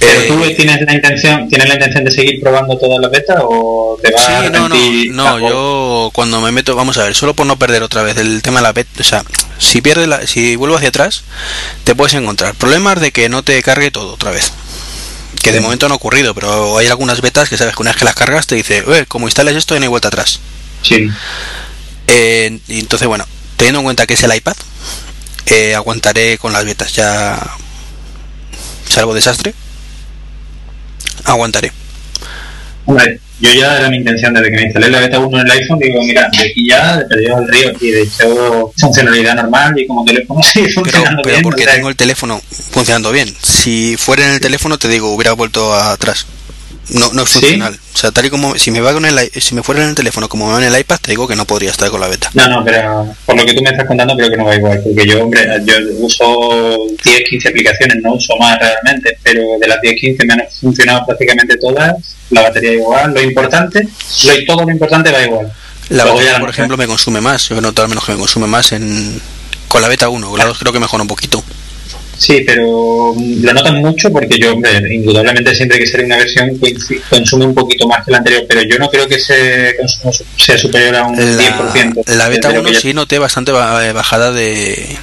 [0.00, 3.98] Pero tú tienes la intención, tienes la intención de seguir probando todas las betas o
[4.02, 4.74] te vas a no, no,
[5.10, 8.40] no, yo cuando me meto, vamos a ver, solo por no perder otra vez el
[8.40, 9.22] tema de la beta, o sea,
[9.58, 11.24] si pierdes la, si vuelvo hacia atrás,
[11.84, 14.52] te puedes encontrar problemas de que no te cargue todo otra vez.
[15.42, 17.98] Que de momento no ha ocurrido, pero hay algunas betas que sabes que una vez
[17.98, 20.40] que las cargas te dice, eh, como instales esto, no hay vuelta atrás.
[20.82, 21.08] Sí.
[22.06, 24.56] Eh, y entonces, bueno, teniendo en cuenta que es el iPad,
[25.46, 27.38] eh, aguantaré con las betas ya
[28.88, 29.54] salvo desastre
[31.24, 31.72] aguantaré.
[32.86, 35.50] Hombre, yo ya era mi intención desde que me instalé la beta 1 en el
[35.52, 39.78] iPhone, digo, mira, de aquí ya he perdido el río y de hecho funcionalidad normal
[39.78, 41.42] y como teléfono sigue funcionando pero, bien.
[41.42, 43.34] porque tengo el teléfono funcionando bien.
[43.42, 46.26] Si fuera en el teléfono te digo, hubiera vuelto atrás.
[46.90, 47.78] No, no es funcional.
[47.94, 49.94] O sea, tal y como si me va con el si me fuera en el
[49.94, 52.08] teléfono como me va en el iPad, te digo que no podría estar con la
[52.08, 52.30] beta.
[52.34, 54.80] No, no, pero por lo que tú me estás contando creo que no va igual,
[54.82, 59.80] porque yo, hombre, yo uso 10, 15 aplicaciones, no uso más realmente, pero de las
[59.80, 61.94] 10, 15 me han funcionado prácticamente todas,
[62.30, 63.86] la batería igual, lo importante,
[64.24, 65.52] lo, todo lo importante va igual.
[65.90, 68.46] La batería, por ejemplo, me consume más, yo he notado al menos que me consume
[68.46, 69.20] más en
[69.68, 71.44] con la beta 1, con la 2 creo que mejora un poquito.
[72.20, 76.50] Sí, pero lo notan mucho porque yo, hombre, indudablemente siempre que sale una versión
[77.08, 79.16] consume un poquito más que la anterior, pero yo no creo que
[79.78, 82.02] consumo sea superior a un 10%.
[82.08, 84.98] La beta 1 sí noté bastante eh, bajada de,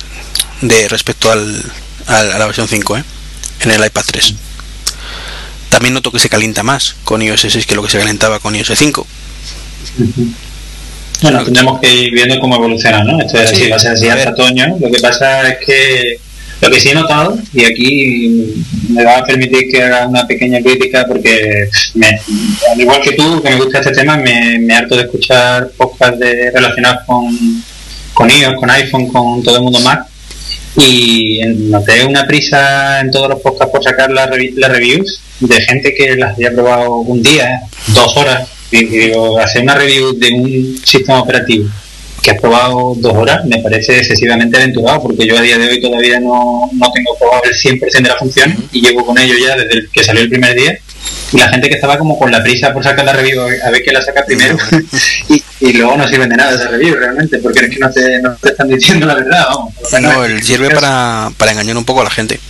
[0.61, 1.59] de respecto al,
[2.05, 3.03] a la versión 5, ¿eh?
[3.61, 4.35] en el iPad 3.
[5.69, 8.55] También noto que se calienta más con iOS 6 que lo que se calentaba con
[8.55, 9.07] iOS 5.
[11.23, 13.19] Bueno, tendremos que ir viendo cómo evoluciona, ¿no?
[13.19, 14.77] Esto es así, va a ser así hasta otoño.
[14.79, 16.26] Lo que pasa es que
[16.61, 20.59] lo que sí he notado, y aquí me va a permitir que haga una pequeña
[20.61, 21.69] crítica porque,
[22.71, 26.19] al igual que tú, que me gusta este tema, me, me harto de escuchar podcasts
[26.19, 27.63] de, relacionados con,
[28.13, 30.07] con iOS, con iPhone, con todo el mundo Mac.
[30.75, 35.93] Y noté una prisa en todos los podcasts por sacar las, las reviews de gente
[35.93, 38.47] que las había probado un día, dos horas.
[38.71, 41.69] Y digo, hacer una review de un sistema operativo
[42.27, 45.81] que has probado dos horas me parece excesivamente aventurado porque yo a día de hoy
[45.81, 49.55] todavía no, no tengo probado el 100% de la función y llevo con ello ya
[49.55, 50.77] desde que salió el primer día.
[51.31, 53.81] Y la gente que estaba como con la prisa por sacar la review a ver
[53.81, 54.57] qué la saca primero
[55.61, 58.35] y, luego no sirven de nada esa review realmente porque es que no te, no
[58.35, 59.73] te están diciendo la verdad vamos.
[60.01, 62.41] no, sirve para, para engañar un poco a la gente.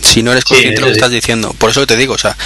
[0.00, 1.54] Si no eres consciente de lo que estás diciendo.
[1.58, 2.36] Por eso te digo o sea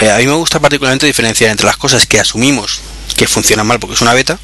[0.00, 2.80] eh, a mí me gusta particularmente diferenciar entre las cosas que asumimos
[3.16, 4.40] que funcionan mal porque es una beta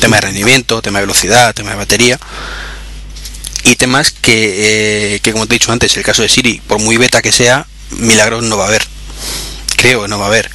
[0.00, 2.18] tema de rendimiento, tema de velocidad, tema de batería
[3.64, 6.78] y temas que, eh, que como te he dicho antes, el caso de Siri, por
[6.80, 8.82] muy beta que sea, milagros no va a haber.
[9.76, 10.50] Creo que no va a haber.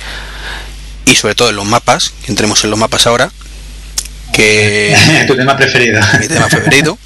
[1.06, 3.32] Y sobre todo en los mapas, que entremos en los mapas ahora,
[4.32, 4.96] que...
[5.28, 6.02] tu tema preferido.
[6.20, 6.98] Mi tema preferido.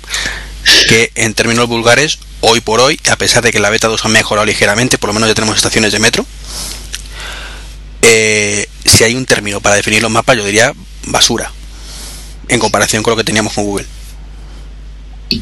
[0.87, 4.09] que en términos vulgares, hoy por hoy, a pesar de que la beta 2 ha
[4.09, 6.25] mejorado ligeramente, por lo menos ya tenemos estaciones de metro,
[8.03, 10.73] eh, si hay un término para definir los mapas, yo diría
[11.07, 11.51] basura
[12.49, 13.85] en comparación con lo que teníamos con Google?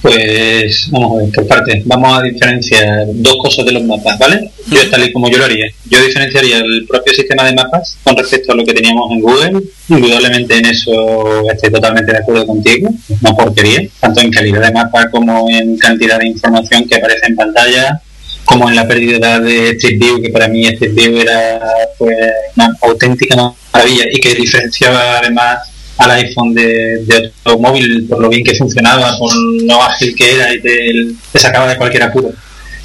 [0.01, 1.83] Pues vamos a ver, por parte.
[1.85, 4.49] Vamos a diferenciar dos cosas de los mapas, ¿vale?
[4.67, 5.67] Yo tal y como yo lo haría.
[5.87, 9.61] Yo diferenciaría el propio sistema de mapas con respecto a lo que teníamos en Google.
[9.87, 12.89] Indudablemente en eso estoy totalmente de acuerdo contigo.
[13.21, 17.35] Una porquería, tanto en calidad de mapa como en cantidad de información que aparece en
[17.35, 18.01] pantalla.
[18.45, 21.59] como en la pérdida de Street View, que para mí Street View era
[21.97, 22.15] pues,
[22.55, 23.35] una auténtica
[23.73, 25.59] maravilla y que diferenciaba además
[25.97, 30.35] al iPhone de, de, otro móvil por lo bien que funcionaba, por lo ágil que
[30.35, 30.91] era y te,
[31.31, 32.31] te sacaba de cualquier apuro.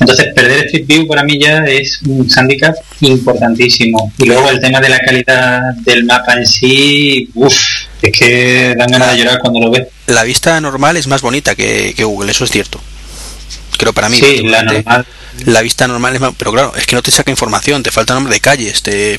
[0.01, 4.11] Entonces, perder Street View para mí ya es un handicap importantísimo.
[4.17, 7.55] Y luego el tema de la calidad del mapa en sí, uff,
[8.01, 9.89] es que dan ganas de llorar cuando lo ves.
[10.07, 12.81] La vista normal es más bonita que, que Google, eso es cierto.
[13.77, 14.19] Creo para mí.
[14.19, 15.07] Sí, la normal.
[15.45, 18.15] La vista normal es más, pero claro, es que no te saca información, te falta
[18.15, 19.19] nombre de calles, te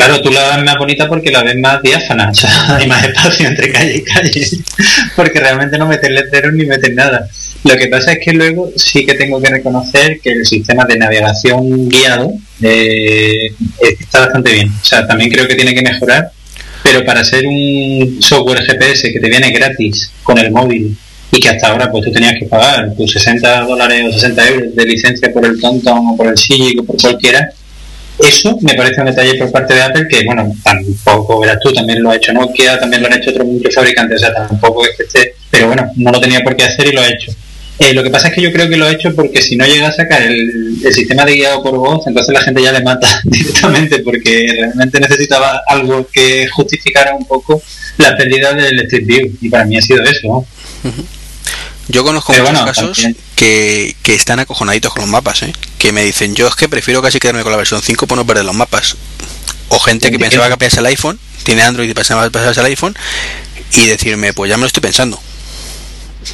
[0.00, 3.04] Claro, tú la ves más bonita porque la ves más diáfana, o sea, hay más
[3.04, 4.48] espacio entre calle y calle,
[5.14, 7.28] porque realmente no metes letreros ni metes nada.
[7.64, 10.96] Lo que pasa es que luego sí que tengo que reconocer que el sistema de
[10.96, 12.32] navegación guiado
[12.62, 14.68] eh, está bastante bien.
[14.68, 16.30] O sea, también creo que tiene que mejorar,
[16.82, 20.96] pero para ser un software GPS que te viene gratis con el móvil
[21.30, 24.74] y que hasta ahora pues tú tenías que pagar tus 60 dólares o 60 euros
[24.74, 27.52] de licencia por el TomTom o por el Sigic o por cualquiera,
[28.22, 32.02] eso me parece un detalle por parte de Apple que, bueno, tampoco verás tú, también
[32.02, 34.96] lo ha hecho Nokia, también lo han hecho otros muchos fabricantes, o sea, tampoco es
[34.96, 37.32] que esté, pero bueno, no lo tenía por qué hacer y lo ha hecho.
[37.80, 39.64] Eh, lo que pasa es que yo creo que lo ha hecho porque si no
[39.64, 43.08] llega a sacar el, sistema de guiado por voz, entonces la gente ya le mata
[43.24, 47.62] directamente porque realmente necesitaba algo que justificara un poco
[47.96, 50.46] la pérdida del Street View y para mí ha sido eso.
[51.90, 55.52] Yo conozco Pero muchos bueno, casos que, que, están acojonaditos con los mapas, ¿eh?
[55.78, 58.24] que me dicen, yo es que prefiero casi quedarme con la versión 5 por no
[58.24, 58.96] perder los mapas.
[59.68, 62.94] O gente que pensaba que cambiarse el iPhone, tiene Android y pensaba pasarse al iPhone,
[63.76, 65.20] y decirme, pues ya me lo estoy pensando.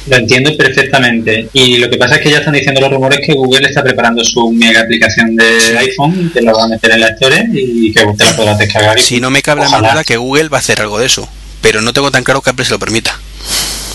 [0.07, 1.49] Lo entiendo perfectamente.
[1.53, 4.23] Y lo que pasa es que ya están diciendo los rumores que Google está preparando
[4.23, 8.03] su mega aplicación de iPhone, que la va a meter en la Store y que
[8.03, 8.99] usted la podrá descargar.
[8.99, 11.27] Y si no me cabe la duda que Google va a hacer algo de eso,
[11.61, 13.17] pero no tengo tan claro que Apple se lo permita.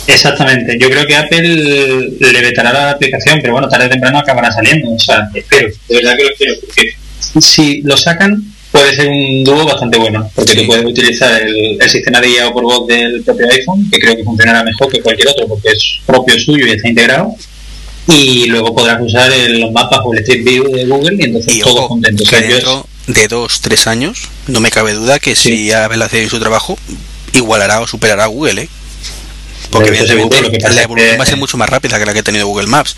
[0.06, 4.52] Exactamente, yo creo que Apple le vetará la aplicación, pero bueno, tarde o temprano acabará
[4.52, 4.90] saliendo.
[4.92, 6.96] O sea, espero, de verdad que lo espero, porque
[7.40, 10.58] si lo sacan, puede ser un dúo bastante bueno, porque sí.
[10.58, 14.16] tú puedes utilizar el, el, sistema de guiado por voz del propio iPhone, que creo
[14.16, 17.34] que funcionará mejor que cualquier otro, porque es propio suyo y está integrado.
[18.08, 21.56] Y luego podrás usar el, los mapas o el Street View de Google y entonces
[21.56, 22.28] y todos ojo, contentos.
[22.28, 25.56] Que dentro de dos, tres años, no me cabe duda que sí.
[25.56, 26.76] si Apple hace su trabajo,
[27.32, 28.68] igualará o superará a Google, ¿eh?
[29.72, 32.20] Porque evidentemente seguro, que la evolución va a ser mucho más rápida que la que
[32.20, 32.94] ha tenido Google Maps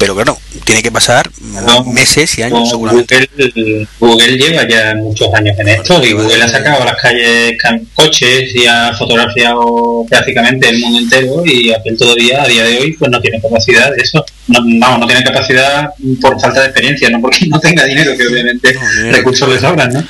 [0.00, 3.28] pero claro, tiene que pasar no, meses y años no, seguramente.
[3.36, 7.58] Google, Google, lleva ya muchos años en esto y Google ha sacado a las calles
[7.94, 12.92] coches y ha fotografiado prácticamente el mundo entero y Apple todavía a día de hoy
[12.94, 14.24] pues no tiene capacidad de eso.
[14.46, 15.90] No, vamos, no tiene capacidad
[16.22, 18.74] por falta de experiencia, no porque no tenga dinero, que obviamente
[19.10, 20.02] recursos le sobran, ¿no?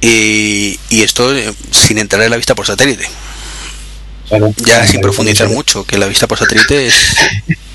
[0.00, 3.06] Y, y esto eh, sin entrar en la vista por satélite.
[4.28, 4.54] Claro.
[4.58, 6.94] Ya sin profundizar mucho, que la vista por satélite es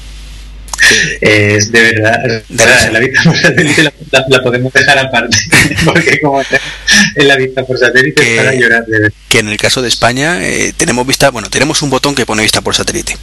[1.21, 5.37] es de verdad, de la vista por satélite la, la, la, podemos dejar aparte,
[5.85, 9.17] porque como en la vista por satélite que, para llorar de verdad.
[9.29, 12.43] Que en el caso de España eh, tenemos vista, bueno, tenemos un botón que pone
[12.43, 13.17] vista por satélite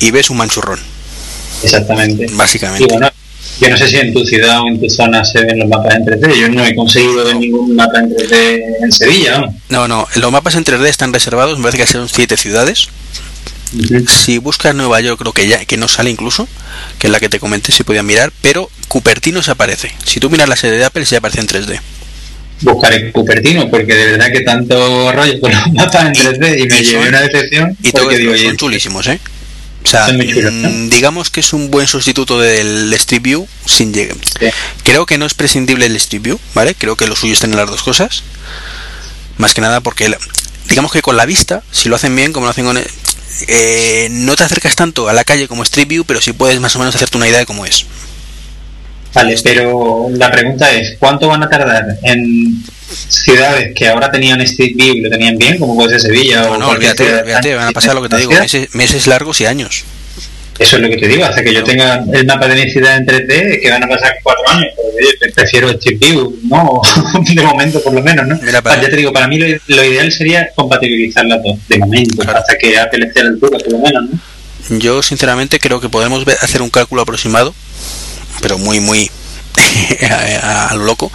[0.00, 0.78] y ves un manchurrón.
[1.62, 2.26] Exactamente.
[2.32, 2.84] Básicamente.
[2.84, 3.10] Y bueno,
[3.60, 5.94] yo no sé si en tu ciudad o en tu zona se ven los mapas
[5.94, 6.34] en 3D.
[6.34, 9.38] Yo no he conseguido ver ningún mapa en 3D en Sevilla.
[9.38, 9.54] ¿no?
[9.70, 10.08] No, no.
[10.16, 11.58] Los mapas en 3D están reservados.
[11.58, 12.88] Me parece que son siete ciudades.
[13.72, 14.08] Uh -huh.
[14.08, 16.46] Si buscas Nueva York, creo que ya que no sale incluso,
[16.98, 19.90] que es la que te comenté si podían mirar, pero Cupertino se aparece.
[20.04, 21.80] Si tú miras la sede de Apple, se aparece en 3D.
[22.60, 26.66] Buscaré Cupertino, porque de verdad que tanto rollo con los mapas en 3D y, y
[26.66, 27.76] me llevé una decepción.
[27.82, 29.18] Y todo digo, son chulísimos, ¿eh?
[29.86, 34.16] O sea, digamos que es un buen sustituto del Street View sin llegar.
[34.16, 34.46] Sí.
[34.82, 36.74] Creo que no es prescindible el Street View, ¿vale?
[36.74, 38.24] Creo que lo suyo es tener las dos cosas.
[39.38, 40.12] Más que nada porque,
[40.68, 42.82] digamos que con la vista, si lo hacen bien, como lo hacen con,
[43.46, 46.74] eh, no te acercas tanto a la calle como Street View, pero sí puedes más
[46.74, 47.86] o menos hacerte una idea de cómo es.
[49.16, 54.74] Vale, pero la pregunta es, ¿cuánto van a tardar en ciudades que ahora tenían Street
[54.76, 57.68] View y lo tenían bien, como puede ser Sevilla no, o no, olvídate, olvídate, van
[57.68, 59.84] a pasar lo que te digo, meses, meses largos y años.
[60.58, 62.98] Eso es lo que te digo, hasta que yo tenga el mapa de mi ciudad
[62.98, 66.82] en 3D, que van a pasar cuatro años, pero prefiero Street View, ¿no?
[67.34, 68.38] de momento por lo menos, ¿no?
[68.42, 68.82] Mira, para...
[68.82, 72.40] Ya te digo, para mí lo, lo, ideal sería compatibilizar las dos, de momento, claro.
[72.40, 74.78] hasta que Apple esté a la altura, por lo menos, ¿no?
[74.78, 77.54] Yo sinceramente creo que podemos hacer un cálculo aproximado,
[78.40, 79.10] pero muy, muy
[80.42, 81.10] a, a, lo loco,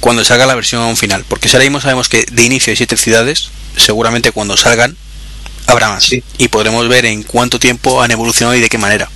[0.00, 2.96] cuando salga la versión final, porque si ahora mismo sabemos que de inicio hay siete
[2.96, 4.96] ciudades, seguramente cuando salgan
[5.66, 6.22] habrá más sí.
[6.38, 9.08] y podremos ver en cuánto tiempo han evolucionado y de qué manera.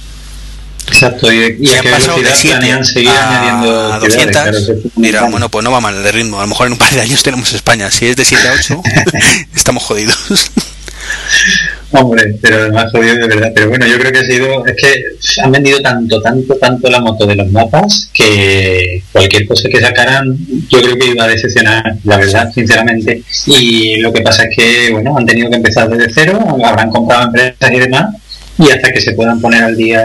[0.88, 4.58] Exacto, y, y han pasado de 7 a, a 200, claro,
[4.96, 7.00] dirán, bueno, pues no va mal de ritmo, a lo mejor en un par de
[7.00, 8.82] años tenemos España, si es de 7 a 8,
[9.54, 10.50] estamos jodidos.
[11.92, 13.52] Hombre, pero además jodido de verdad.
[13.52, 14.64] Pero bueno, yo creo que ha sido.
[14.64, 19.68] Es que han vendido tanto, tanto, tanto la moto de los mapas que cualquier cosa
[19.68, 20.36] que sacaran,
[20.68, 23.22] yo creo que iba a decepcionar, la verdad, sinceramente.
[23.46, 27.24] Y lo que pasa es que, bueno, han tenido que empezar desde cero, habrán comprado
[27.24, 28.14] empresas y demás.
[28.58, 30.04] Y hasta que se puedan poner al día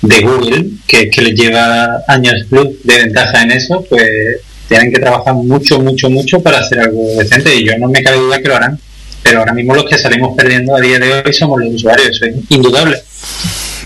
[0.00, 4.98] de Google, que, que les lleva años plus de ventaja en eso, pues tienen que
[4.98, 7.54] trabajar mucho, mucho, mucho para hacer algo decente.
[7.54, 8.78] Y yo no me cabe duda que lo harán
[9.22, 12.34] pero ahora mismo los que salimos perdiendo a día de hoy somos los usuarios, es
[12.48, 13.02] indudable.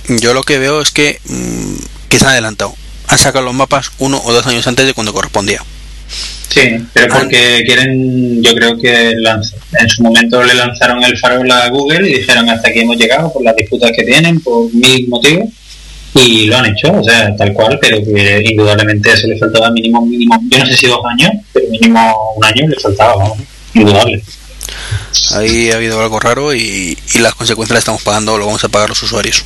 [0.09, 1.77] Yo lo que veo es que, mm,
[2.09, 2.75] que se han adelantado.
[3.09, 5.62] Han sacado los mapas uno o dos años antes de cuando correspondía.
[6.49, 11.68] Sí, pero porque quieren, yo creo que en su momento le lanzaron el farol a
[11.68, 15.49] Google y dijeron hasta aquí hemos llegado por las disputas que tienen, por mil motivos,
[16.14, 20.07] y lo han hecho, o sea, tal cual, pero que indudablemente eso le faltaba mínimo,
[20.07, 23.38] mínimo, yo no sé si dos años, pero mínimo un año le faltaba, vamos,
[23.75, 24.22] indudable.
[25.33, 28.89] Ahí ha habido algo raro y, las consecuencias las estamos pagando, lo vamos a pagar
[28.89, 29.45] los usuarios.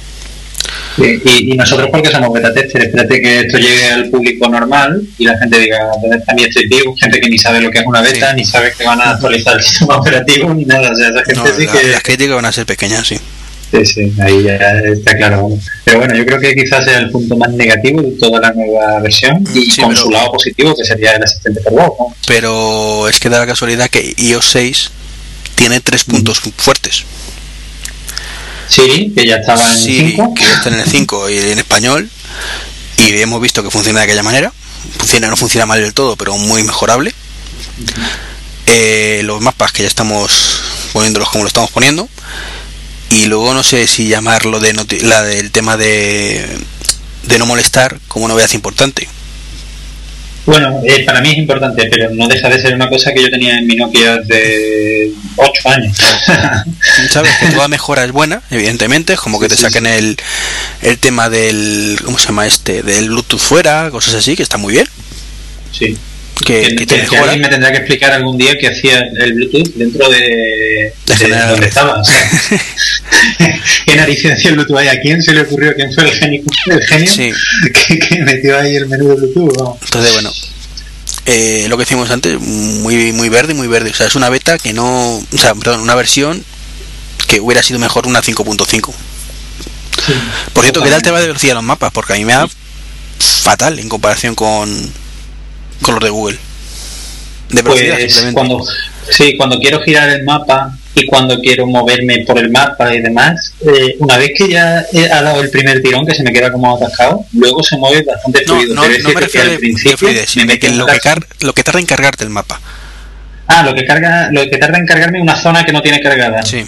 [0.99, 5.39] y, nosotros porque somos beta tester, espérate que esto llegue al público normal y la
[5.39, 6.69] gente diga, ¿dónde está mi estoy?
[6.99, 9.57] Gente que ni sabe lo que es una beta, ni sabe que van a actualizar
[9.57, 10.91] el sistema operativo, ni nada.
[10.91, 11.89] O sea, esa gente sí que...
[11.89, 13.19] Las críticas van a ser pequeñas, sí.
[13.71, 14.57] Sí, sí, ahí ya
[14.93, 15.49] está claro.
[15.85, 18.99] Pero bueno, yo creo que quizás sea el punto más negativo de toda la nueva
[19.01, 22.15] versión y con su lado positivo, que sería el asistente por voz.
[22.27, 24.91] Pero es que da la casualidad que iOS 6
[25.61, 27.05] tiene tres puntos fuertes.
[28.67, 30.35] Sí, que ya estaba en el 5.
[30.35, 32.09] Que ya está en el 5 y en español.
[32.97, 34.55] Y hemos visto que funciona de aquella manera.
[34.97, 37.13] Funciona, no funciona mal del todo, pero muy mejorable.
[38.65, 40.33] Eh, los mapas que ya estamos
[40.95, 42.09] poniéndolos como lo estamos poniendo.
[43.11, 46.59] Y luego no sé si llamarlo de la del tema de,
[47.25, 49.09] de no molestar como novedad importante
[50.47, 53.31] bueno, eh, para mí es importante, pero no deja de ser una cosa que yo
[53.31, 55.97] tenía en mi Nokia de 8 años.
[57.11, 60.17] Sabes que toda mejora es buena, evidentemente, como que te saquen el,
[60.83, 62.83] el tema del, ¿cómo se llama este?
[62.83, 64.87] Del Bluetooth fuera, cosas así, que está muy bien.
[65.73, 65.97] Sí
[66.45, 66.65] que,
[67.19, 71.67] alguien me tendrá que explicar algún día que hacía el Bluetooth dentro de, de, donde
[71.67, 72.01] estaba.
[72.01, 72.05] O
[73.87, 74.89] ¿Qué narices hacía el Bluetooth ahí?
[74.89, 75.75] ¿A quién se le ocurrió?
[75.75, 77.13] ¿Quién fue el genio, el genio
[78.09, 79.79] que, metió ahí el menú de Bluetooth?
[79.83, 80.33] Entonces, bueno,
[81.27, 83.91] eh, lo que decimos antes, muy, muy verde, muy verde.
[83.91, 85.17] O sea, es una beta que no.
[85.17, 86.45] O sea, perdón, una versión
[87.27, 88.93] que hubiera sido mejor una 5.5.
[90.53, 91.93] Por cierto, ¿qué tal te va de velocidad los mapas?
[91.93, 92.49] Porque a mí me da
[93.19, 94.69] fatal en comparación con
[95.83, 96.39] con los de Google.
[97.51, 98.65] De pues cuando,
[99.11, 103.55] sí, cuando quiero girar el mapa y cuando quiero moverme por el mapa y demás,
[103.63, 106.77] eh, una vez que ya he dado el primer tirón que se me queda como
[106.77, 108.75] atascado, luego se mueve bastante fluido.
[108.75, 110.09] No, no, me refiero al principio,
[110.47, 111.01] me que lo, que
[111.41, 112.61] lo que tarda en cargarte el mapa.
[113.49, 116.43] Ah, lo que carga, lo que tarda en cargarme una zona que no tiene cargada.
[116.45, 116.65] Sí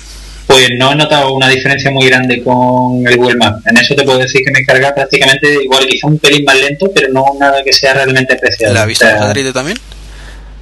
[0.52, 3.66] pues no he notado una diferencia muy grande con el Google Maps.
[3.66, 6.90] En eso te puedo decir que me carga prácticamente igual, quizá un pelín más lento,
[6.94, 8.74] pero no nada que sea realmente especial.
[8.74, 9.78] ¿La vista por satélite también?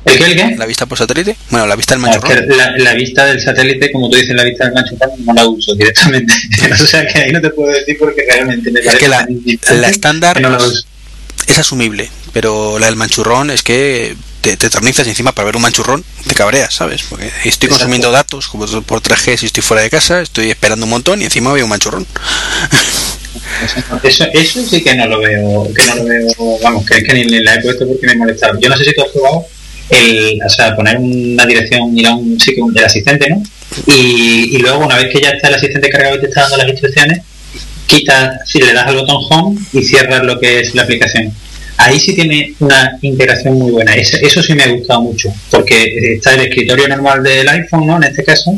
[0.04, 0.56] ¿El qué, el qué?
[0.56, 1.36] ¿La vista por satélite?
[1.50, 2.46] Bueno, la vista del manchurrón.
[2.78, 6.32] la, vista del satélite, como tú dices, la vista del manchurrón no la uso directamente.
[6.72, 9.26] o sea que ahí no te puedo decir porque realmente me es que la,
[9.70, 10.40] la estándar
[11.48, 15.56] es asumible, pero la del manchurrón es que te, te eternizas y encima para ver
[15.56, 17.02] un manchurrón te cabreas, ¿sabes?
[17.08, 20.90] Porque estoy consumiendo datos como por 3G si estoy fuera de casa, estoy esperando un
[20.90, 22.06] montón y encima veo un manchurrón.
[24.02, 27.14] Eso, eso sí que no lo veo, que no lo veo, vamos, que es que
[27.14, 28.58] ni, la he puesto porque me molestaba.
[28.58, 29.46] Yo no sé si tú has probado
[29.90, 33.42] el, o sea, poner una dirección, ir a un sitio del asistente, ¿no?
[33.86, 36.56] Y, y luego una vez que ya está el asistente cargado y te está dando
[36.58, 37.20] las instrucciones,
[37.86, 41.32] quita, si le das al botón home y cierras lo que es la aplicación
[41.80, 43.94] ahí sí tiene una integración muy buena.
[43.94, 47.96] Eso, sí me ha gustado mucho, porque está el escritorio normal del iPhone, ¿no?
[47.96, 48.52] En este caso,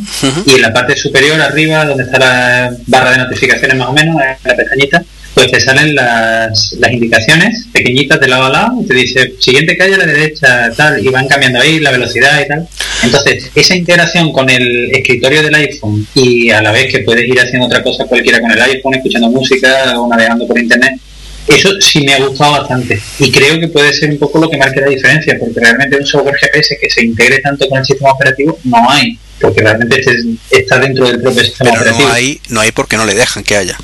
[0.46, 4.16] y en la parte superior, arriba, donde está la barra de notificaciones más o menos,
[4.44, 5.03] la pestañita,
[5.34, 9.76] pues te salen las, las indicaciones pequeñitas de lado a lado y te dice siguiente
[9.76, 12.68] calle a la derecha, tal, y van cambiando ahí la velocidad y tal.
[13.03, 17.40] Entonces, esa integración con el escritorio del iPhone y a la vez que puedes ir
[17.40, 21.01] haciendo otra cosa cualquiera con el iPhone, escuchando música o navegando por internet,
[21.49, 24.57] eso sí me ha gustado bastante y creo que puede ser un poco lo que
[24.57, 28.12] marque la diferencia, porque realmente un software GPS que se integre tanto con el sistema
[28.12, 30.16] operativo no hay, porque realmente este
[30.51, 32.09] está dentro del propio sistema operativo.
[32.09, 33.76] No hay, no hay porque no le dejan que haya.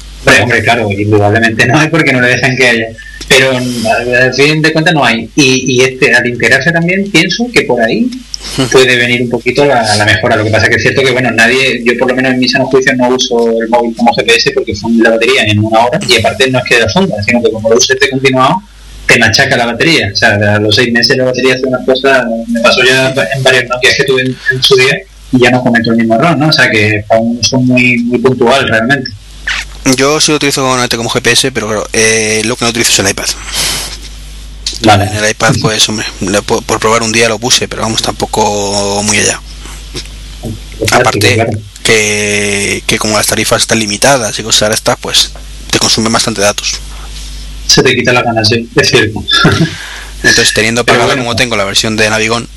[0.42, 2.86] hombre, claro, indudablemente no hay porque no le dejan que haya
[3.28, 5.28] pero al fin de cuentas no hay.
[5.36, 8.10] Y, y, este, al integrarse también, pienso que por ahí
[8.72, 10.36] puede venir un poquito la, la, mejora.
[10.36, 12.52] Lo que pasa que es cierto que, bueno, nadie, yo por lo menos en mis
[12.52, 16.00] sano juicios no uso el móvil como GPS porque funde la batería en una hora
[16.08, 18.62] y aparte no es que la funda, sino que como lo uso este continuado,
[19.06, 20.10] te machaca la batería.
[20.12, 23.42] O sea, a los seis meses la batería hace una cosa, me pasó ya en
[23.42, 24.98] varios Nokia que tuve en, su día,
[25.32, 26.48] y ya no cometo el mismo error, ¿no?
[26.48, 29.10] O sea que uso muy, muy puntual realmente.
[29.96, 30.62] Yo sí lo utilizo
[30.96, 33.26] como GPS, pero claro, eh, lo que no utilizo es el iPad.
[34.82, 35.04] Vale.
[35.04, 36.06] En el iPad, pues, hombre,
[36.46, 39.40] por, por probar un día lo puse, pero vamos, tampoco muy allá.
[40.92, 41.46] Aparte,
[41.82, 45.30] que, que como las tarifas están limitadas y cosas de estas, pues
[45.70, 46.74] te consumen bastante datos.
[47.66, 49.24] Se te quita la ganas, sí, es cierto.
[50.22, 51.22] Entonces, teniendo pagada bueno.
[51.22, 52.48] como tengo la versión de Navigón,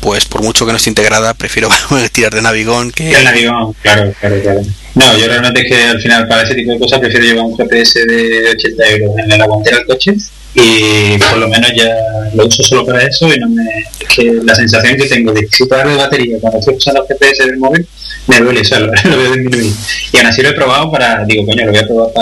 [0.00, 1.68] pues por mucho que no esté integrada, prefiero
[2.12, 3.10] tirar de Navigón que...
[3.10, 4.60] El Navigón, claro, claro, claro.
[4.94, 7.56] No, yo realmente es que al final para ese tipo de cosas prefiero llevar un
[7.56, 10.14] GPS de 80 euros en la guantera del coche
[10.54, 11.94] y por lo menos ya
[12.34, 13.62] lo uso solo para eso y no me...
[14.00, 17.46] Es que la sensación que tengo de disfrutar de batería cuando estoy usando el GPS
[17.46, 17.86] del móvil
[18.26, 19.72] me duele, o sea, lo, veo disminuir.
[20.12, 22.12] Y aún así lo he probado para, digo, coño, lo voy a probar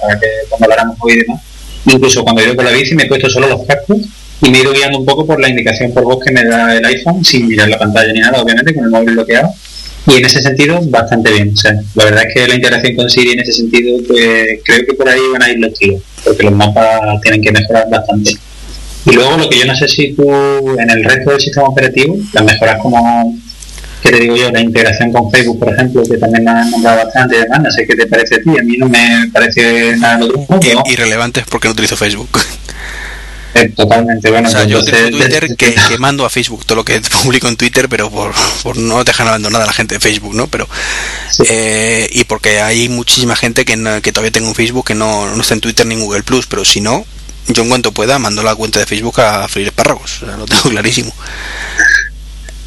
[0.00, 1.40] para, que cuando habláramos hoy y demás.
[1.86, 3.98] Incluso cuando ido con la bici me he puesto solo los cascos
[4.42, 6.74] y me he ido guiando un poco por la indicación por voz que me da
[6.74, 9.50] el iPhone sin mirar la pantalla ni nada, obviamente, con el móvil bloqueado.
[10.08, 11.52] Y en ese sentido, bastante bien.
[11.52, 14.86] O sea, la verdad es que la integración con Siri en ese sentido, pues creo
[14.86, 18.36] que por ahí van a ir los tiros, porque los mapas tienen que mejorar bastante.
[19.06, 20.28] Y luego lo que yo no sé si tú
[20.78, 23.36] en el resto del sistema operativo, las mejoras como,
[24.02, 27.04] que te digo yo, la integración con Facebook, por ejemplo, que también me han nombrado
[27.04, 29.96] bastante y demás, no sé qué te parece a ti, a mí no me parece
[29.96, 32.28] nada del otro irrelevantes porque no utilizo Facebook.
[33.56, 36.84] Eh, totalmente, bueno, O sea, yo utilizo Twitter que, que mando a Facebook todo lo
[36.84, 38.32] que publico en Twitter, pero por,
[38.62, 40.46] por no dejar abandonada a la gente de Facebook, ¿no?
[40.48, 40.68] Pero
[41.30, 41.42] Sí.
[41.48, 45.34] eh, y porque hay muchísima gente que, no- que todavía tengo un Facebook que no,
[45.34, 47.04] no está en Twitter ni en Google Plus, pero si no,
[47.48, 50.46] yo en cuanto pueda mando la cuenta de Facebook a freír espárragos, o sea, lo
[50.46, 51.12] tengo clarísimo.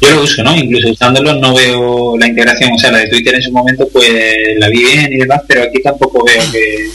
[0.00, 0.56] Yo lo uso, ¿no?
[0.56, 4.10] Incluso usándolo no veo la integración, o sea, la de Twitter en su momento pues
[4.58, 6.88] la vi bien y demás, pero aquí tampoco veo que...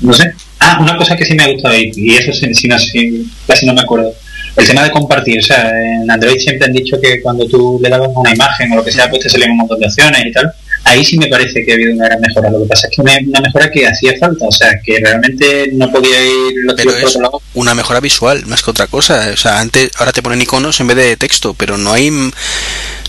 [0.00, 0.32] No sé.
[0.60, 3.26] Ah, una cosa que sí me ha gustado y, y eso sí, sí no, sí,
[3.46, 4.14] casi no me acuerdo.
[4.56, 7.88] El tema de compartir, o sea, en Android siempre han dicho que cuando tú le
[7.88, 10.32] dabas una imagen o lo que sea, pues te salían un montón de opciones y
[10.32, 10.52] tal.
[10.84, 12.50] Ahí sí me parece que ha habido una gran mejora.
[12.50, 15.70] Lo que pasa es que una, una mejora que hacía falta, o sea, que realmente
[15.72, 19.30] no podía ir los Pero por es otro una mejora visual más que otra cosa.
[19.32, 22.10] O sea, antes ahora te ponen iconos en vez de texto, pero no hay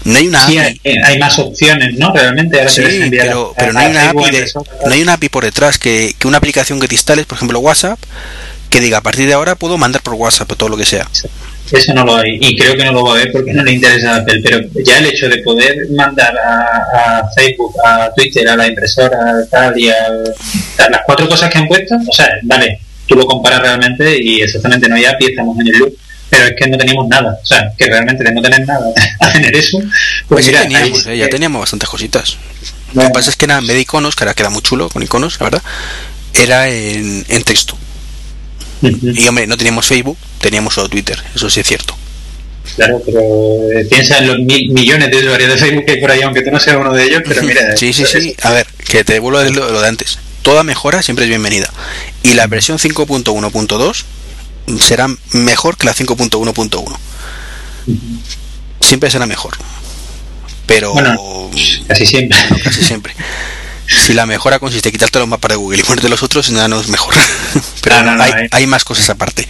[0.03, 0.81] no hay una Sí, API.
[0.85, 2.13] hay, hay más opciones, ¿no?
[2.13, 2.81] Realmente ahora Sí,
[3.11, 5.77] pero, a- pero no hay una API de, impresora, no hay una API por detrás
[5.77, 7.99] que, que una aplicación que te instales, por ejemplo WhatsApp,
[8.69, 11.07] que diga a partir de ahora puedo mandar por WhatsApp o todo lo que sea.
[11.71, 13.71] Eso no lo hay y creo que no lo va a ver porque no le
[13.73, 18.47] interesa a Apple, pero ya el hecho de poder mandar a, a Facebook, a Twitter,
[18.49, 19.17] a la impresora,
[19.49, 23.25] tal y a, a las cuatro cosas que han puesto, o sea, vale, tú lo
[23.25, 25.93] comparas realmente y exactamente no hay API, estamos en el loop,
[26.31, 28.87] pero es que no teníamos nada, o sea, que realmente de no tener nada
[29.19, 29.91] a tener eso, pues,
[30.27, 32.37] Pues sí teníamos, ahí- eh, ya teníamos bastantes cositas.
[32.93, 34.89] Lo que pasa es que era en vez de iconos, que ahora queda muy chulo
[34.89, 35.61] con iconos, la verdad,
[36.33, 37.77] era en, en texto.
[38.81, 38.97] ujú.
[39.13, 41.95] Y hombre, no teníamos Facebook, teníamos solo Twitter, eso sí es cierto.
[42.75, 43.19] Claro, pero
[43.73, 46.41] eh, piensa en los mil millones de usuarios de Facebook que hay por ahí, aunque
[46.41, 47.61] tú no seas uno de ellos, pero mira.
[47.77, 48.35] sí, sí, sí.
[48.43, 50.19] A ver, que te devuelvo lo, lo de antes.
[50.43, 51.69] Toda mejora siempre es bienvenida.
[52.23, 54.03] Y la versión 5.1.2
[54.79, 56.97] será mejor que la 5.1.1.
[58.79, 59.57] Siempre será mejor.
[60.65, 61.49] Pero Bueno.
[61.87, 62.37] Casi siempre.
[62.63, 63.13] casi siempre.
[63.87, 66.67] Si la mejora consiste en quitarte los mapas de Google y ponerte los otros, nada
[66.69, 67.13] no es mejor.
[67.81, 69.47] Pero no, no, hay, hay- hay más cosas aparte.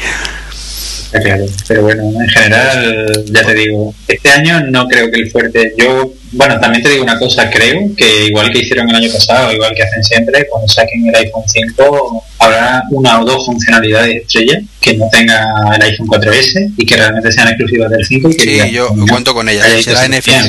[1.14, 1.45] Está claro.
[1.68, 5.74] Pero bueno, en general, ya te digo, este año no creo que el fuerte.
[5.78, 9.51] Yo, bueno, también te digo una cosa, creo que igual que hicieron el año pasado,
[9.51, 14.62] igual que hacen siempre, cuando saquen el iPhone 5, habrá una o dos funcionalidades estrella
[14.80, 15.45] que no tenga
[15.76, 18.88] el iPhone 4S y que realmente sean exclusivas del 5 y que Sí, digan, yo
[18.88, 19.66] "Coño, cuento con ella.
[19.66, 20.22] ahí Será NFC.
[20.24, 20.45] fían".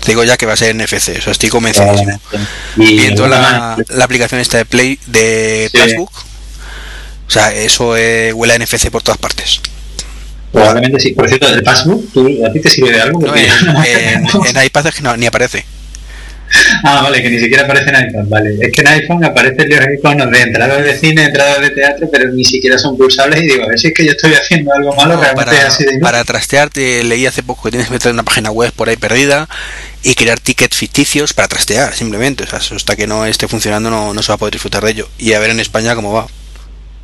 [0.00, 2.20] Te digo ya que va a ser NFC, o sea, estoy convencidísimo.
[2.76, 5.78] Y Viendo la, la aplicación esta de Play de Sí.
[5.78, 6.10] Facebook,
[7.26, 9.60] o sea, eso eh, huele a NFC por todas partes.
[10.54, 11.12] Probablemente sí.
[11.12, 13.20] Por cierto, el passbook, ¿tú, ¿a ti te sirve de algo?
[13.20, 14.24] No, en, en,
[14.56, 15.64] en iPad es que no, ni aparece.
[16.84, 18.56] Ah, vale, que ni siquiera aparece en iPhone, vale.
[18.60, 22.30] Es que en iPhone aparecen los iconos de entradas de cine, entradas de teatro, pero
[22.30, 24.94] ni siquiera son pulsables y digo, a ver si es que yo estoy haciendo algo
[24.94, 27.88] malo, No, realmente para, es así de para trastear, te leí hace poco que tienes
[27.88, 29.48] que meter una página web por ahí perdida
[30.02, 32.44] y crear tickets ficticios para trastear, simplemente.
[32.44, 34.92] O sea, hasta que no esté funcionando no, no se va a poder disfrutar de
[34.92, 35.08] ello.
[35.18, 36.26] Y a ver en España cómo va.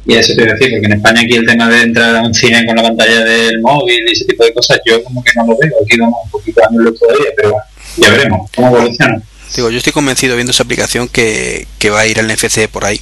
[0.07, 2.23] Y eso te iba a decir, porque en España aquí el tema de entrar a
[2.23, 5.33] un cine con la pantalla del móvil y ese tipo de cosas, yo como que
[5.37, 7.55] no lo veo, aquí vamos un poquito dándole todavía, pero
[7.99, 9.23] ya veremos cómo evoluciona.
[9.55, 12.85] Digo, yo estoy convencido viendo esa aplicación que, que va a ir al NFC por
[12.85, 13.01] ahí.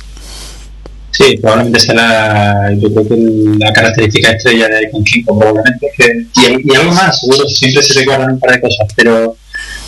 [1.11, 3.17] Sí, probablemente sea la, yo creo que
[3.59, 5.91] la característica estrella de iPhone 5, probablemente.
[5.97, 9.37] Que, y, y algo más, seguro, siempre se recuerdan un par de cosas, pero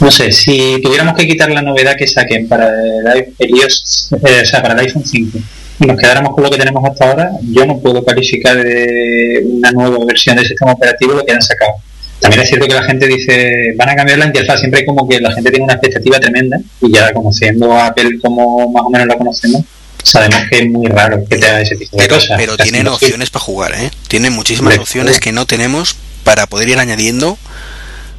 [0.01, 4.41] no sé, si tuviéramos que quitar la novedad que saquen para el, el iOS, eh,
[4.43, 5.43] o sea, para el iPhone 5, y
[5.87, 10.05] nos quedáramos con lo que tenemos hasta ahora, yo no puedo calificar de una nueva
[10.05, 11.73] versión del sistema operativo lo que han sacado.
[12.21, 15.21] también es cierto que la gente dice, van a cambiar la interfaz, siempre como que
[15.21, 19.09] la gente tiene una expectativa tremenda y ya conociendo a Apple como más o menos
[19.09, 19.63] la conocemos,
[20.03, 22.37] sabemos que es muy raro que te haga ese tipo de pero, cosas.
[22.37, 23.91] Pero tienen opciones para jugar, ¿eh?
[24.09, 27.39] Tienen muchísimas opciones que no tenemos para poder ir añadiendo.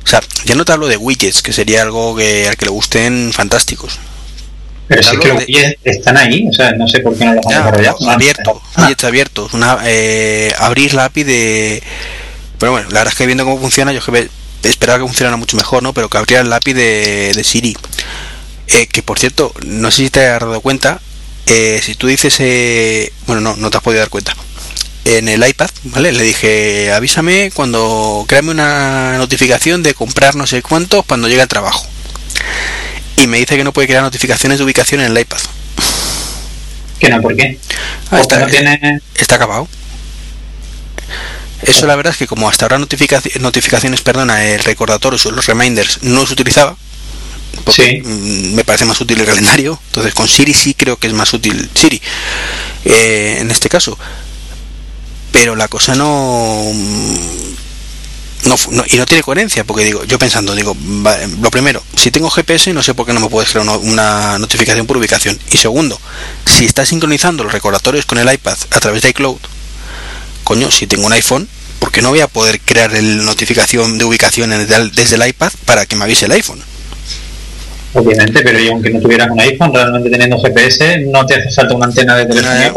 [0.04, 2.72] O sea, ya no te hablo de widgets, que sería algo que al que le
[2.72, 4.00] gusten fantásticos.
[4.92, 7.46] Pero sí que los widgets están ahí, o sea, no sé por qué no los
[7.46, 8.10] han desarrollado.
[8.10, 8.94] Abierto, ah.
[9.04, 9.54] abiertos.
[9.54, 11.84] Una, eh, abrir la API de.
[12.60, 14.30] Pero bueno, la verdad es que viendo cómo funciona, yo que
[14.64, 15.94] esperaba que funcionara mucho mejor, ¿no?
[15.94, 17.78] Pero que abriera el API de, de Siri.
[18.68, 21.00] Eh, que por cierto, no sé si te has dado cuenta,
[21.46, 24.36] eh, si tú dices, eh, bueno, no, no te has podido dar cuenta.
[25.06, 26.12] En el iPad, ¿vale?
[26.12, 31.48] Le dije, avísame cuando créame una notificación de comprar no sé cuántos cuando llegue al
[31.48, 31.88] trabajo.
[33.22, 35.38] Y me dice que no puede crear notificaciones de ubicación en el iPad.
[37.00, 37.22] ¿Que no?
[37.22, 37.60] ¿Por qué?
[38.10, 39.00] Ah, está, tiene...
[39.16, 39.68] está acabado.
[41.62, 46.00] Eso la verdad es que como hasta ahora notificaciones, perdona, el recordatorio o los reminders
[46.02, 46.76] no se utilizaba,
[47.72, 48.02] sí.
[48.04, 49.80] Mm, me parece más útil el calendario.
[49.88, 52.02] Entonces con Siri sí creo que es más útil Siri
[52.86, 53.98] eh, en este caso.
[55.32, 56.64] Pero la cosa no,
[58.46, 60.76] no, y no tiene coherencia porque digo yo pensando digo
[61.42, 64.88] lo primero si tengo GPS no sé por qué no me puedes crear una, notificación
[64.88, 65.38] por ubicación.
[65.52, 66.00] Y segundo
[66.46, 69.38] si estás sincronizando los recordatorios con el iPad a través de iCloud
[70.44, 71.48] coño si tengo un iPhone
[71.80, 75.86] ¿por qué no voy a poder crear el notificación de ubicación desde el iPad para
[75.86, 76.71] que me avise el iPhone
[77.94, 81.76] Obviamente, pero yo aunque no tuvieras un iPhone, realmente teniendo GPS, no te hace falta
[81.76, 82.74] una antena de telefonía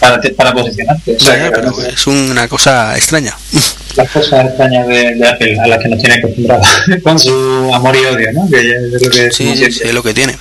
[0.00, 1.16] para, para, posicionarte.
[1.92, 3.36] es una cosa extraña.
[3.96, 6.62] Las cosas extrañas de, Apple a las que nos tiene acostumbrado
[7.02, 8.48] con su amor y odio, ¿no?
[8.50, 10.36] Que es lo que sí, es lo que tiene.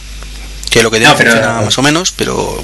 [0.72, 2.64] Que lo que tiene funciona más o menos, pero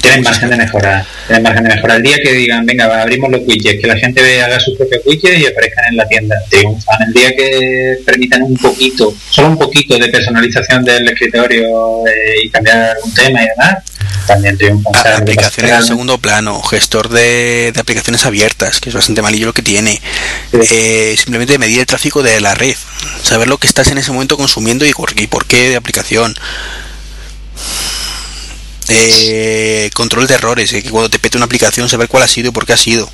[0.00, 1.06] tienen margen de mejora.
[1.26, 1.96] Tienen margen de mejora.
[1.96, 5.40] El día que digan, venga, abrimos los widgets, que la gente haga sus propios widgets
[5.40, 7.02] y aparezcan en la tienda, triunfan.
[7.06, 12.50] El día que permitan un poquito, solo un poquito de personalización del escritorio eh, y
[12.50, 13.84] cambiar algún tema y demás,
[14.26, 14.92] también triunfan.
[14.94, 19.62] Ah, aplicaciones en segundo plano, gestor de, aplicaciones abiertas, que es bastante malillo lo que
[19.62, 20.00] tiene.
[20.52, 22.76] Eh, simplemente medir el tráfico de la red,
[23.22, 26.34] saber lo que estás en ese momento consumiendo y por qué de aplicación
[28.94, 32.48] eh, control de errores, eh, que cuando te pete una aplicación saber cuál ha sido
[32.48, 33.08] y por qué ha sido.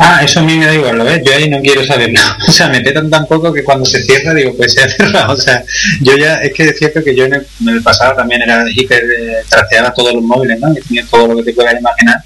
[0.00, 1.22] Ah, eso a mí me da igual, ¿lo ves?
[1.24, 2.38] Yo ahí no quiero saber nada.
[2.48, 5.32] O sea, me petan tan poco que cuando se cierra digo, pues se ha cerrado.
[5.32, 5.64] O sea,
[6.00, 9.36] yo ya, es que es cierto que yo en el, pasado también era hiper eh,
[9.48, 10.70] trastear a todos los móviles, ¿no?
[10.72, 12.22] Y tenía todo lo que te puedas imaginar.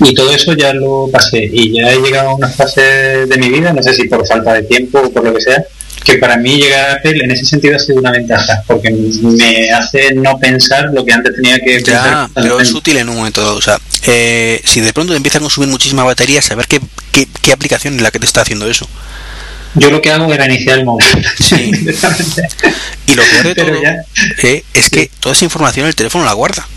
[0.00, 1.48] Y todo eso ya lo pasé.
[1.50, 2.82] Y ya he llegado a una fase
[3.26, 5.64] de mi vida, no sé si por falta de tiempo o por lo que sea,
[6.04, 9.70] que para mí llegar a Apple en ese sentido ha sido una ventaja, porque me
[9.70, 13.40] hace no pensar lo que antes tenía que ya, Pero es útil en un momento
[13.40, 13.56] dado.
[13.56, 16.80] O sea, eh, si de pronto te empieza a consumir muchísima batería, saber qué,
[17.10, 18.86] qué, aplicación es la que te está haciendo eso.
[19.76, 21.06] Yo lo que hago era iniciar el móvil.
[21.40, 21.72] Sí.
[23.08, 23.72] y lo peor de todo
[24.42, 26.68] eh, es que toda esa información el teléfono la guarda.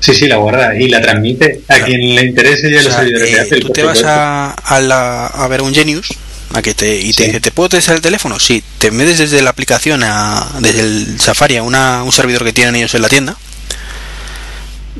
[0.00, 3.40] Sí, sí, la guarda y la transmite a quien le interese ya los servidores de
[3.40, 3.60] Apple.
[3.60, 6.08] Tú te vas a, a, a ver un Genius
[6.52, 8.40] a que te, y te dice, ¿te puedo testar el teléfono?
[8.40, 12.52] Sí, te metes desde la aplicación, a, desde el Safari a una, un servidor que
[12.52, 13.36] tienen ellos en la tienda,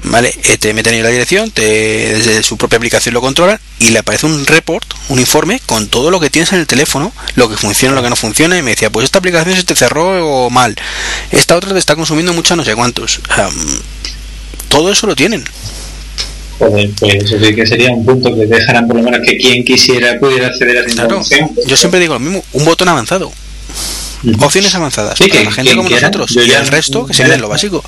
[0.04, 0.32] ¿vale?
[0.44, 3.98] Eh, te meten en la dirección, te, desde su propia aplicación lo controlan y le
[3.98, 7.56] aparece un report, un informe con todo lo que tienes en el teléfono, lo que
[7.56, 10.50] funciona, lo que no funciona, y me decía, pues esta aplicación se te cerró o
[10.50, 10.76] mal,
[11.32, 13.20] esta otra te está consumiendo mucho no sé cuántos.
[14.68, 15.44] todo eso lo tienen
[16.60, 20.18] pues eso sí que sería un punto que dejaran por lo menos que quien quisiera
[20.20, 21.50] pudiera acceder a esa información.
[21.66, 23.32] Yo siempre digo lo mismo, un botón avanzado.
[24.40, 27.40] Opciones avanzadas sí, para la gente como nosotros y el resto que se quede en
[27.40, 27.82] lo básico.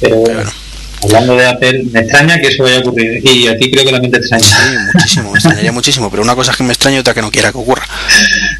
[0.00, 0.63] Pero, bueno
[1.04, 3.22] hablando de Apple, me extraña que eso vaya a ocurrir.
[3.26, 4.44] Y a ti creo que también te extraña.
[4.44, 6.10] Sí, muchísimo, me extrañaría muchísimo.
[6.10, 7.84] Pero una cosa es que me extraña y otra que no quiera que ocurra.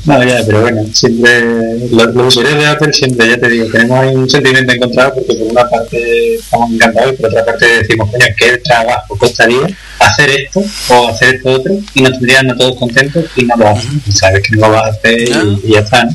[0.05, 1.79] No, ya, pero bueno, siempre.
[1.91, 5.47] Los, usuarios de Apple siempre, ya te digo, tenemos ahí un sentimiento encontrado porque por
[5.51, 9.67] una parte estamos encantados y por otra parte decimos, coño, ¿qué trabajo costaría
[9.99, 11.79] hacer esto o hacer esto otro?
[11.95, 14.03] Y nos tendrían a todos contentos y no lo hacen.
[14.13, 16.07] Sabes que no lo vas a hacer y, ya está.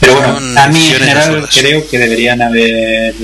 [0.00, 3.14] Pero bueno, a mí en general creo que deberían haber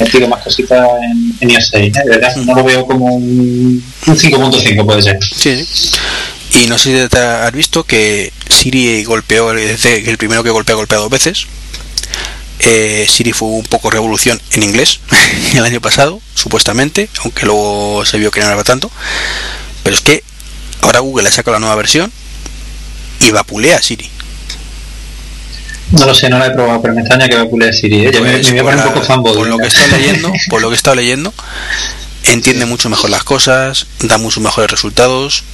[0.00, 2.00] metido más cositas en, en iOS 6, ¿eh?
[2.04, 5.18] de verdad, no lo veo como un, 5.5 puede ser.
[5.22, 5.66] Sí,
[6.54, 10.98] Y no sé si te has visto que Siri golpeó, el primero que golpea, golpea
[10.98, 11.46] dos veces.
[12.60, 15.00] Eh, Siri fue un poco revolución en inglés
[15.54, 18.90] el año pasado, supuestamente, aunque luego se vio que no era tanto.
[19.82, 20.22] Pero es que
[20.80, 22.12] ahora Google ha sacado la nueva versión
[23.20, 24.08] y vapulea a Siri.
[25.92, 28.06] No lo sé, no la he probado, pero me extraña que vapule Siri.
[28.06, 28.10] ¿eh?
[28.12, 29.34] me, me, voy a poner un poco fanboy.
[29.34, 31.32] Por lo que he leyendo, por lo que estado leyendo,
[32.24, 35.44] entiende mucho mejor las cosas, da muchos mejores resultados.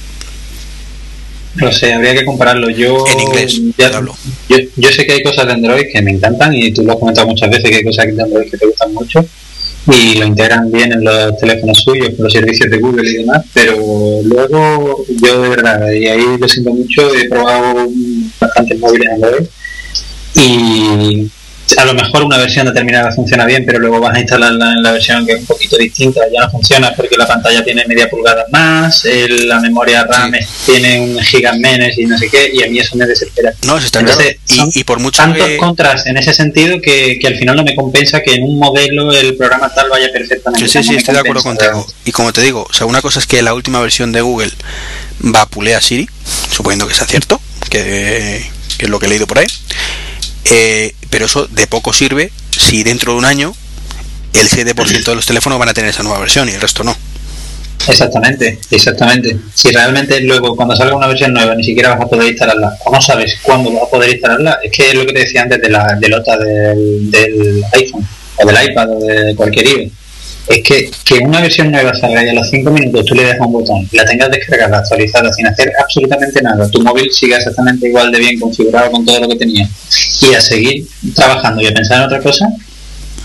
[1.55, 2.69] No sé, habría que compararlo.
[2.69, 4.15] Yo, En inglés, ya- hablo.
[4.47, 6.99] yo, yo sé que hay cosas de Android que me encantan y tú lo has
[6.99, 9.25] comentado muchas veces que hay cosas de Android que te gustan mucho
[9.91, 13.41] y lo integran bien en los teléfonos suyos con los servicios de Google y demás,
[13.53, 13.75] pero
[14.23, 17.87] luego yo de verdad, y ahí lo siento mucho, he probado
[18.39, 19.43] bastantes móviles Android
[20.35, 21.29] y
[21.77, 24.91] a lo mejor una versión determinada funciona bien, pero luego vas a instalarla en la
[24.91, 28.43] versión que es un poquito distinta, ya no funciona porque la pantalla tiene media pulgada
[28.51, 30.33] más, el- la memoria RAM
[30.65, 33.53] tiene un giga menos y no sé qué, y a mí eso me desespera.
[33.65, 34.63] No, eso está Entonces, claro.
[34.63, 35.55] son Y, y por mucho Tantos que...
[35.57, 39.13] contras en ese sentido que, que al final no me compensa que en un modelo
[39.13, 40.67] el programa tal vaya perfectamente.
[40.67, 41.87] Sí, sí, sí, estoy de acuerdo contigo.
[42.03, 44.51] Y como te digo, o sea, una cosa es que la última versión de Google
[45.33, 46.09] va a pulear a Siri,
[46.51, 48.45] suponiendo que sea cierto, que,
[48.77, 49.47] que es lo que he leído por ahí.
[50.45, 53.53] Eh, pero eso de poco sirve si dentro de un año
[54.33, 56.95] el 7% de los teléfonos van a tener esa nueva versión y el resto no.
[57.87, 59.35] Exactamente, exactamente.
[59.53, 62.91] Si realmente luego cuando salga una versión nueva ni siquiera vas a poder instalarla o
[62.91, 65.61] no sabes cuándo vas a poder instalarla, es que es lo que te decía antes
[65.61, 69.91] de la del OTA del, del iPhone o del iPad o de cualquier iOS.
[70.47, 73.39] Es que, que una versión nueva salga y a los 5 minutos tú le dejas
[73.41, 78.11] un botón, la tengas descargada, actualizada, sin hacer absolutamente nada, tu móvil siga exactamente igual
[78.11, 79.69] de bien configurado con todo lo que tenía
[80.21, 80.85] y a seguir
[81.15, 82.47] trabajando y a pensar en otra cosa,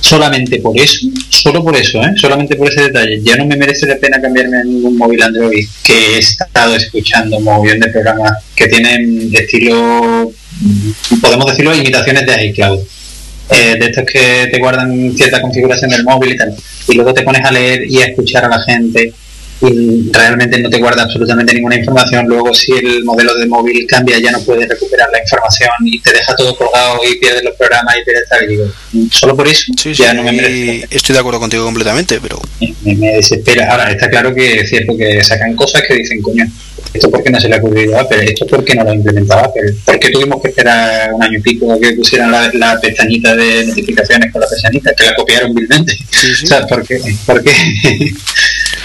[0.00, 2.12] solamente por eso, solo por eso, ¿eh?
[2.16, 5.66] solamente por ese detalle, ya no me merece la pena cambiarme a ningún móvil Android
[5.82, 10.32] que he estado escuchando un montón de programas que tienen estilo,
[11.20, 12.80] podemos decirlo, imitaciones de iCloud.
[13.48, 16.52] Eh, de estos que te guardan cierta configuración del móvil y tal,
[16.88, 19.12] y luego te pones a leer y a escuchar a la gente
[19.62, 22.26] y realmente no te guarda absolutamente ninguna información.
[22.26, 26.12] Luego, si el modelo de móvil cambia, ya no puedes recuperar la información y te
[26.12, 28.44] deja todo colgado y pierdes los programas y pierdes tal.
[28.44, 28.64] Y digo,
[29.12, 30.86] solo por eso Sí, sí, ya no me merece.
[30.90, 32.38] estoy de acuerdo contigo completamente, pero.
[32.82, 33.70] Me, me desespera.
[33.70, 36.44] Ahora, está claro que es cierto que sacan cosas que dicen, coño,
[36.92, 39.44] esto porque no se le ha ocurrido a Apple, esto porque no lo ha implementado
[39.46, 42.80] Apple, ¿por qué tuvimos que esperar un año y pico a que pusieran la, la
[42.80, 45.96] pestañita de notificaciones con la pestañita, que la copiaron vilmente?
[46.10, 46.44] sí, sí.
[46.44, 47.00] O sea, ¿por qué?
[47.26, 47.52] ¿Por qué?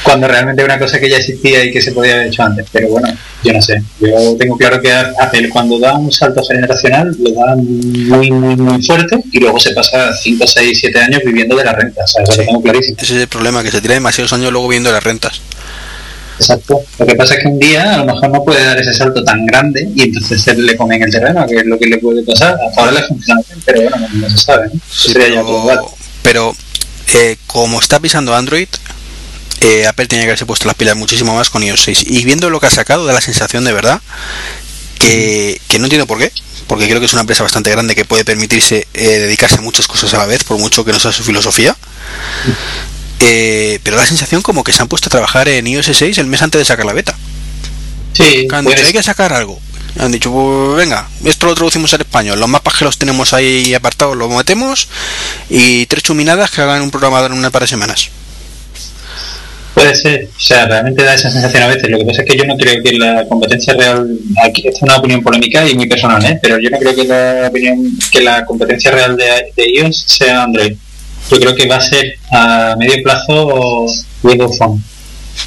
[0.03, 2.65] Cuando realmente es una cosa que ya existía y que se podía haber hecho antes.
[2.71, 3.07] Pero bueno,
[3.43, 3.83] yo no sé.
[3.99, 8.83] Yo tengo claro que Apple cuando da un salto generacional lo da muy, muy, muy
[8.83, 12.03] fuerte y luego se pasa 5, 6, 7 años viviendo de la renta.
[12.03, 12.39] O sea, eso Sí.
[12.39, 12.97] lo tengo clarísimo.
[12.99, 15.39] ese es el problema, que se tira demasiados años luego viendo las rentas.
[16.41, 16.81] Exacto.
[16.97, 19.23] Lo que pasa es que un día a lo mejor no puede dar ese salto
[19.23, 22.23] tan grande y entonces se le comen el terreno, que es lo que le puede
[22.23, 22.57] pasar.
[22.67, 24.67] Hasta ahora le funciona bien, pero bueno, no, se sabe.
[24.73, 24.81] ¿no?
[24.89, 26.55] Sí, pero, pero,
[27.13, 28.67] eh, como está pisando Android,
[29.61, 32.05] eh, Apple tenía que haberse puesto las pilas muchísimo más con iOS 6.
[32.07, 34.01] Y viendo lo que ha sacado, da la sensación de verdad
[34.97, 36.31] que, que no entiendo por qué.
[36.65, 39.87] Porque creo que es una empresa bastante grande que puede permitirse eh, dedicarse a muchas
[39.87, 41.75] cosas a la vez, por mucho que no sea su filosofía.
[43.21, 46.17] Eh, pero da la sensación como que se han puesto a trabajar en iOS 6
[46.17, 47.15] el mes antes de sacar la beta.
[48.13, 49.59] Sí, han pues, hay que sacar algo.
[49.99, 52.39] Han dicho, pues, venga, esto lo traducimos al español.
[52.39, 54.87] Los mapas que los tenemos ahí apartados los metemos
[55.49, 58.09] y tres chuminadas que hagan un programador en una par de semanas.
[59.73, 61.89] Puede ser, o sea, realmente da esa sensación a veces.
[61.89, 64.05] Lo que pasa es que yo no creo que la competencia real,
[64.45, 66.39] aquí esta es una opinión polémica y muy personal, ¿eh?
[66.41, 70.43] pero yo no creo que la opinión, que la competencia real de, de iOS sea
[70.43, 70.75] Android.
[71.31, 73.85] Yo creo que va a ser a medio plazo
[74.23, 74.83] Windows Phone.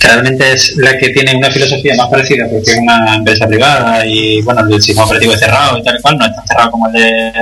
[0.01, 4.05] Que realmente es la que tiene una filosofía más parecida porque es una empresa privada
[4.07, 6.71] y bueno, el sistema operativo es cerrado y tal y cual, no es tan cerrado
[6.71, 7.33] como el de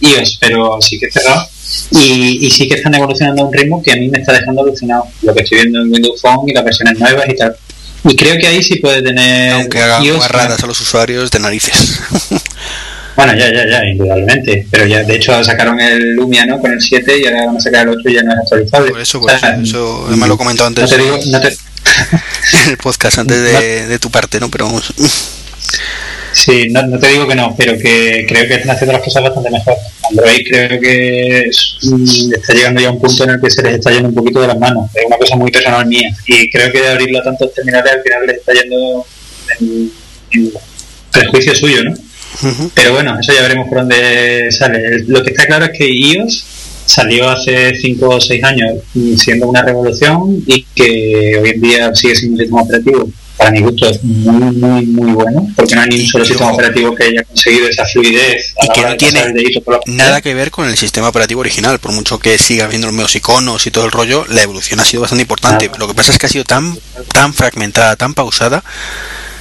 [0.00, 1.48] iOS, pero sí que es cerrado
[1.92, 4.62] y, y sí que están evolucionando a un ritmo que a mí me está dejando
[4.62, 7.56] alucinado lo que estoy viendo en Windows Phone y las versiones nuevas y tal
[8.08, 11.38] y creo que ahí sí puede tener Aunque haga iOS, guarradas a los usuarios de
[11.40, 12.00] narices.
[13.16, 16.60] bueno ya ya ya indudablemente pero ya de hecho sacaron el Lumia ¿no?
[16.60, 18.90] con el 7 y ahora van a sacar el 8 y ya no es actualizable
[18.90, 21.48] por eso, por eso, eso además lo he comentado no antes te digo no te,
[22.64, 24.50] en el podcast, antes de, de tu parte, ¿no?
[24.50, 24.92] Pero vamos.
[26.32, 29.22] Sí, no, no te digo que no, pero que creo que están haciendo las cosas
[29.22, 29.74] bastante mejor.
[30.10, 33.62] Android creo que es- mm, está llegando ya a un punto en el que se
[33.62, 34.90] les está yendo un poquito de las manos.
[34.94, 36.10] Es una cosa muy personal mía.
[36.26, 39.06] Y creo que de abrirlo a tantos terminales al final les está yendo
[39.60, 39.92] en,
[40.32, 40.52] en
[41.12, 41.94] perjuicio suyo, ¿no?
[42.74, 45.04] Pero bueno, eso ya veremos por dónde sale.
[45.06, 46.44] Lo que está claro es que iOS
[46.86, 48.74] salió hace 5 o 6 años
[49.16, 53.08] siendo una revolución y que hoy en día sigue siendo un sistema operativo.
[53.36, 56.52] Para mi gusto es muy, muy, muy bueno, porque no hay ni un solo sistema
[56.52, 59.80] operativo que haya conseguido esa fluidez a Y la que hora no tiene por la.
[59.84, 63.14] Nada que ver con el sistema operativo original, por mucho que siga viendo los mismos
[63.14, 65.70] iconos y todo el rollo, la evolución ha sido bastante importante.
[65.78, 66.78] Lo que pasa es que ha sido tan,
[67.12, 68.64] tan fragmentada, tan pausada,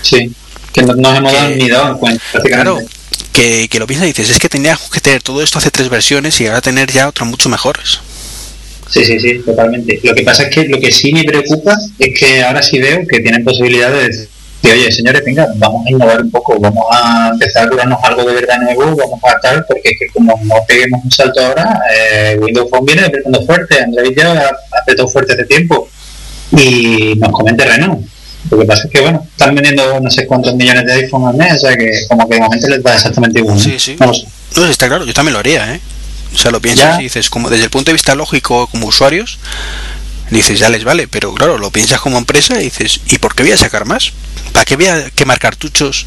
[0.06, 0.32] Sí,
[0.76, 2.86] que no nos hemos dado ni dado cuenta, prácticamente.
[2.86, 2.90] claro,
[3.32, 5.88] que, que lo piensas y dices, es que teníamos que tener todo esto hace tres
[5.90, 8.00] versiones y ahora tener ya otras mucho mejores.
[8.90, 10.00] Sí, sí, sí, totalmente.
[10.04, 13.08] Lo que pasa es que lo que sí me preocupa es que ahora sí veo
[13.08, 14.30] que tienen posibilidades
[14.62, 18.24] de oye, señores, venga, vamos a innovar un poco, vamos a empezar a curarnos algo
[18.26, 21.82] de verdad nuevo, vamos a tal, porque es que como no peguemos un salto ahora,
[21.94, 25.88] eh, Windows Phone viene apretando fuerte, Android ya ha apretado fuerte hace tiempo
[26.52, 28.04] y nos come terreno.
[28.50, 31.36] Lo que pasa es que, bueno, están vendiendo no sé cuántos millones de iPhone al
[31.36, 33.60] mes, o sea que como que de momento les da exactamente igual.
[33.60, 33.96] Sí, sí.
[34.00, 34.12] No,
[34.56, 35.82] no, está claro, yo también lo haría, ¿eh?
[36.34, 39.40] O sea, lo piensas y dices, como desde el punto de vista lógico como usuarios,
[40.30, 43.44] dices, ya les vale, pero claro, lo piensas como empresa y dices, ¿y por qué
[43.44, 44.12] voy a sacar más?
[44.52, 46.06] ¿Para qué voy a quemar cartuchos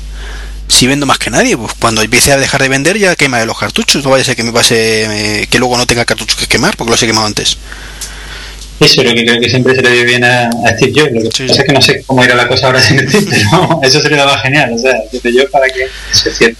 [0.68, 1.56] si vendo más que nadie?
[1.56, 4.26] Pues cuando empiece a dejar de vender ya quema de los cartuchos, no vaya a
[4.26, 7.06] ser que me pase, eh, que luego no tenga cartuchos que quemar, porque los he
[7.06, 7.56] quemado antes.
[8.80, 11.12] Eso es lo que creo que siempre se le dio bien a, Steve Jobs.
[11.12, 13.80] Lo que pasa es que no sé cómo irá la cosa ahora sin Steve, pero
[13.82, 14.72] eso se le daba genial.
[14.72, 16.58] O sea, Steve Jobs para que eso es cierto.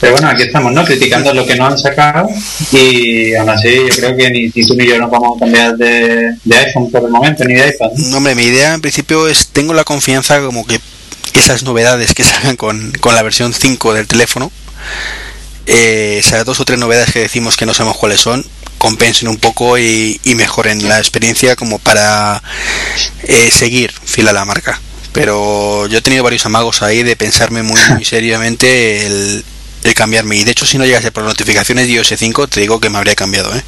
[0.00, 0.82] Pero bueno, aquí estamos, ¿no?
[0.84, 2.26] Criticando lo que no han sacado
[2.72, 6.36] y aún así yo creo que ni, tú ni yo nos vamos a cambiar de,
[6.50, 7.90] iPhone por el momento, ni de iPad.
[7.96, 8.16] ¿no?
[8.16, 10.80] hombre, mi idea en principio es, tengo la confianza como que
[11.34, 14.50] esas novedades que salgan con, con la versión 5 del teléfono,
[15.66, 18.44] eh, esas dos o tres novedades que decimos que no sabemos cuáles son,
[18.80, 22.42] compensen un poco y, mejoren la experiencia como para
[23.24, 24.80] eh, seguir fila a la marca.
[25.12, 29.44] Pero yo he tenido varios amagos ahí de pensarme muy, muy seriamente el,
[29.84, 30.36] el cambiarme.
[30.36, 32.96] Y de hecho, si no llegase por notificaciones de iOS 5, te digo que me
[32.96, 33.62] habría cambiado, ¿eh?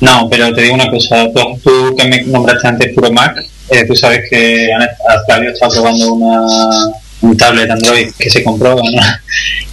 [0.00, 1.26] No, pero te digo una cosa.
[1.32, 6.92] Tú, que me nombraste antes puro Mac, eh, tú sabes que está probando una,
[7.22, 9.02] un tablet Android que se compró ¿no?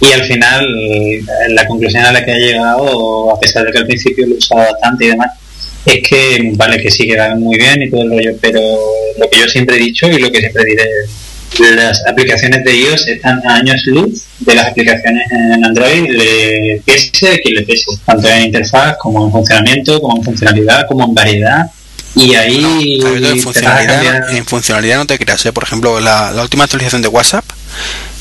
[0.00, 0.66] y al final
[1.50, 4.72] la conclusión a la que ha llegado, a pesar de que al principio lo usaba
[4.72, 5.32] bastante y demás,
[5.86, 8.60] es que vale que sí que va muy bien y todo el rollo, pero
[9.18, 10.88] lo que yo siempre he dicho y lo que siempre diré
[11.74, 17.28] las aplicaciones de iOS están a años luz de las aplicaciones en Android, le pese
[17.28, 21.66] a le pese, tanto en interfaz como en funcionamiento, como en funcionalidad, como en variedad.
[22.14, 23.00] Y ahí.
[23.04, 25.52] en, funcionalidad, en, funcionalidad, no te creas, ¿eh?
[25.52, 27.44] por ejemplo, la, última actualización de WhatsApp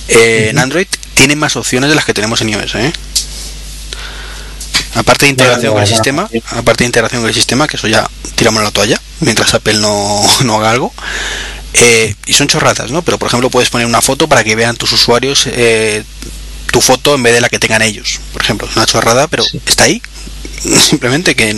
[0.08, 2.76] eh, en Android tiene más opciones de las que tenemos en iOS.
[2.76, 2.94] ¿eh?
[4.96, 8.10] Aparte de integración con el sistema, aparte de integración con el sistema, que eso ya
[8.36, 10.94] tiramos la toalla, mientras Apple no, no haga algo.
[11.74, 13.04] Eh, y son chorradas, ¿no?
[13.04, 16.04] Pero por ejemplo puedes poner una foto para que vean tus usuarios eh,
[16.72, 18.20] tu foto en vez de la que tengan ellos.
[18.34, 20.02] Por ejemplo, es una chorrada, pero está ahí.
[20.80, 21.56] Simplemente que,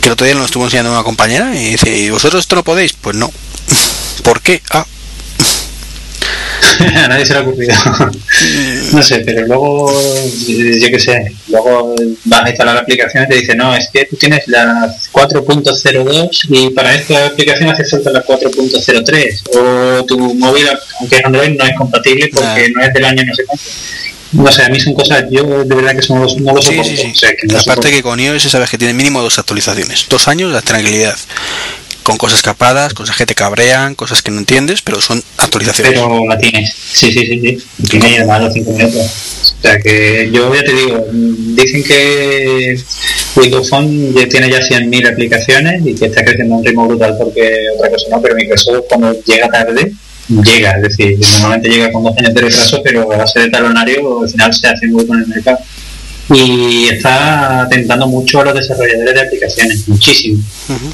[0.00, 2.64] que el otro día lo estuvo enseñando una compañera y dice, ¿y vosotros esto no
[2.64, 2.92] podéis?
[2.94, 3.30] Pues no.
[4.22, 4.62] ¿Por qué?
[4.72, 4.86] Ah,
[7.04, 7.74] a nadie se le ha ocurrido.
[8.92, 9.92] no sé, pero luego,
[10.46, 11.94] yo qué sé, luego
[12.24, 16.46] vas a instalar la aplicación y te dice, no, es que tú tienes la 4.02
[16.48, 20.68] y para esta aplicación hace falta la 4.03 o tu móvil,
[21.00, 23.64] aunque es Android, no es compatible porque no es del año no sé cuánto.
[24.32, 26.92] No sé, a mí son cosas, yo de verdad que son, no lo soporto.
[27.58, 31.16] Aparte que con iOS sabes que tiene mínimo dos actualizaciones, dos años de tranquilidad
[32.02, 35.92] con cosas capadas, cosas que te cabrean, cosas que no entiendes, pero son actualizaciones.
[35.92, 37.58] Pero la tienes, sí, sí, sí, sí.
[37.88, 39.06] Tiene además los 5 minutos.
[39.58, 42.80] O sea que yo ya te digo, dicen que
[43.36, 47.16] Windows Phone ya tiene ya 100.000 aplicaciones y que está creciendo a un ritmo brutal
[47.18, 49.92] porque otra cosa no, pero Microsoft cuando llega tarde,
[50.44, 54.22] llega, es decir, normalmente llega con dos años de retraso, pero a base de talonario
[54.22, 55.58] al final se hace muy con el mercado
[56.32, 60.42] y está atentando mucho a los desarrolladores de aplicaciones, muchísimo.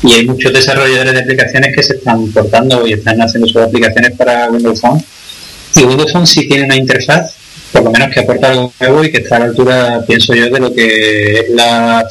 [0.03, 4.13] Y hay muchos desarrolladores de aplicaciones que se están portando y están haciendo sus aplicaciones
[4.13, 5.03] para Windows Phone.
[5.75, 7.35] Y Windows Phone sí tiene una interfaz,
[7.73, 10.49] por lo menos que aporta algo nuevo y que está a la altura, pienso yo,
[10.49, 12.07] de lo que es la,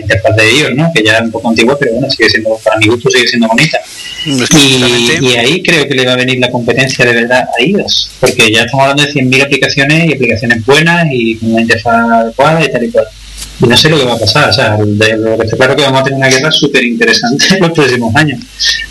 [0.00, 0.90] interfaz de iOS, ¿no?
[0.94, 3.48] que ya es un poco antigua, pero bueno, sigue siendo, para mi gusto, sigue siendo
[3.48, 3.80] bonita.
[4.26, 8.52] Y, ahí creo que le va a venir la competencia de verdad a iOS, porque
[8.52, 12.70] ya estamos hablando de 100.000 aplicaciones y aplicaciones buenas y con una interfaz adecuada y
[12.70, 13.06] tal y cual.
[13.62, 15.76] Y no sé lo que va a pasar, o sea, de lo que está claro
[15.76, 18.40] que vamos a tener una guerra súper interesante en los próximos años.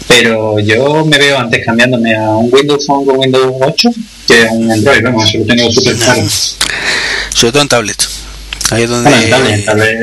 [0.08, 3.90] Pero yo me veo antes cambiándome a un Windows Phone con Windows 8
[4.30, 6.28] que un Android, vamos, eso lo tengo súper claro.
[7.34, 8.08] Sobre todo en tablet.
[8.72, 9.10] Ahí es donde...
[9.12, 10.00] en tablet, en tablet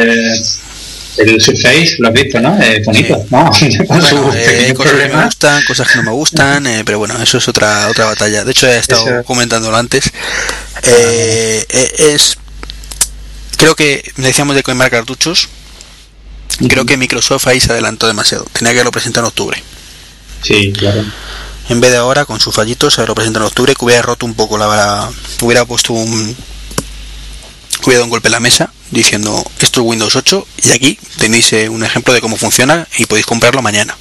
[1.18, 2.60] el Surface lo has visto, ¿no?
[2.60, 3.50] Es bonito, ¿no?
[4.36, 7.48] Eh, cosas que me gustan, cosas que no me gustan, eh, pero bueno, eso es
[7.48, 8.44] otra otra batalla.
[8.44, 10.10] De hecho, he estado comentándolo antes.
[10.82, 11.64] Eh,
[11.98, 12.36] es
[13.56, 15.48] creo que decíamos de quemar cartuchos.
[16.68, 18.46] Creo que Microsoft ahí se adelantó demasiado.
[18.52, 19.62] Tenía que haberlo presentado en octubre.
[20.42, 21.04] Sí, claro.
[21.68, 24.34] En vez de ahora, con sus fallitos, haberlo presentado en octubre, que hubiera roto un
[24.34, 25.10] poco la.
[25.42, 26.36] hubiera puesto un.
[27.84, 31.52] hubiera dado un golpe en la mesa diciendo esto es Windows 8 y aquí tenéis
[31.52, 33.96] eh, un ejemplo de cómo funciona y podéis comprarlo mañana.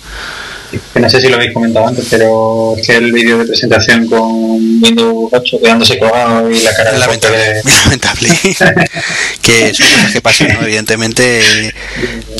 [0.93, 4.21] no sé si lo habéis comentado antes, pero es que el vídeo de presentación con
[4.83, 8.29] Windows 8 quedándose colgado y la cara de lamentable, lamentable.
[9.41, 11.73] que son cosas que pasan, evidentemente,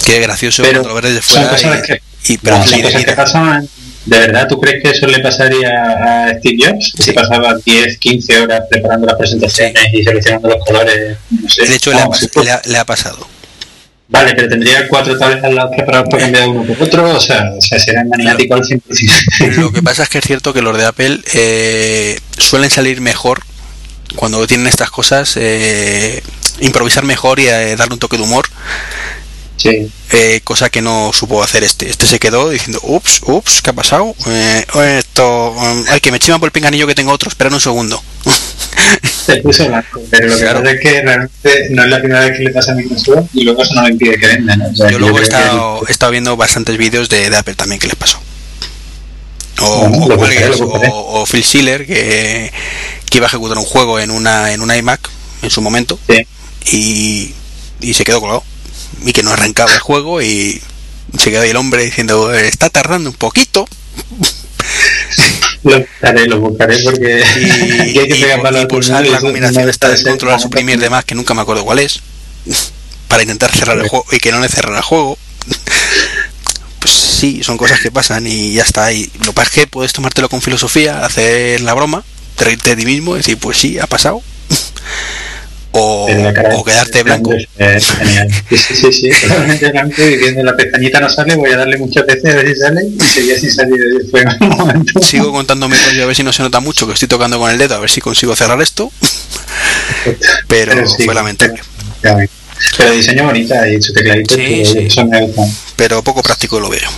[0.06, 1.58] que es gracioso pero cuando lo ves desde fuera.
[1.58, 3.70] Son cosas que, y, pero no, son cosas que pasan
[4.06, 6.94] ¿De verdad tú crees que eso le pasaría a Steve Jobs?
[6.98, 11.18] Se pasaba 10, 15 horas preparando las presentaciones y seleccionando los colores.
[11.32, 11.66] No sé.
[11.66, 12.10] De hecho, le ha,
[12.44, 13.28] le, ha, le ha pasado.
[14.08, 17.52] Vale, pero tendría cuatro tablets al lado preparados para cambiar uno por otro, o sea,
[17.58, 19.56] o sea será maniático al 100%.
[19.58, 23.42] Lo que pasa es que es cierto que los de Apple eh, suelen salir mejor
[24.16, 26.22] cuando tienen estas cosas, eh,
[26.60, 28.46] improvisar mejor y eh, darle un toque de humor.
[29.70, 29.92] Sí.
[30.12, 31.90] Eh, cosa que no supo hacer este.
[31.90, 34.16] Este se quedó diciendo, ups, ups, ¿qué ha pasado?
[34.28, 34.66] Eh,
[35.00, 38.02] esto, um, ay, que me chivan por el pinganillo que tengo otro, espera un segundo.
[39.26, 39.68] Se puso
[40.12, 40.60] pero lo que Claro.
[40.62, 43.44] pasa es que realmente no es la primera vez que le pasa a Microsoft y
[43.44, 44.68] luego eso no le impide que venda, ¿no?
[44.70, 47.36] O sea, Yo luego he creo que- estado, he estado viendo bastantes vídeos de, de
[47.38, 48.20] Apple también que les pasó.
[49.62, 50.50] O, Bueno, o buscaré,
[50.92, 52.52] o- o Phil Schiller que,
[53.10, 55.10] que iba a ejecutar un juego en una en un iMac
[55.42, 56.28] en su momento Sí.
[56.72, 57.34] y,
[57.82, 58.44] y se quedó colgado
[59.04, 60.62] y que no arrancaba el juego y
[61.18, 63.68] se quedó ahí el hombre diciendo está tardando un poquito
[65.64, 67.40] Lo buscaré, lo buscaré porque y,
[68.00, 70.80] hay que y- pegar y el pulsar y la combinación esta puede de controlar suprimir
[70.80, 72.02] demás que nunca me acuerdo cuál es
[73.08, 75.18] para intentar cerrar el juego y que no le cerrara el juego.
[76.80, 78.92] Pues sí son cosas que pasan y ya está.
[78.92, 82.04] Y lo que pasa es que puedes tomártelo con filosofía hacer la broma
[82.36, 84.22] te reírte de ti mismo y decir pues sí ha pasado
[85.78, 87.34] o, quedarte blanco.
[87.58, 88.30] Es genial.
[88.50, 92.06] Sí, sí, sí, totalmente blanco y viendo la pestañita no sale, voy a darle muchas
[92.06, 95.02] veces a ver si sale y seguía sin salir después en un momento.
[95.02, 97.52] sigo contando mi rollo a ver si no se nota mucho que estoy tocando con
[97.52, 98.92] el dedo a ver si consigo cerrar esto.
[100.48, 101.60] Pero Pero sí, fue lamentable.
[102.78, 105.30] Pero diseño bonita y su tecladito, Sí, que
[105.76, 106.90] pero poco práctico lo veo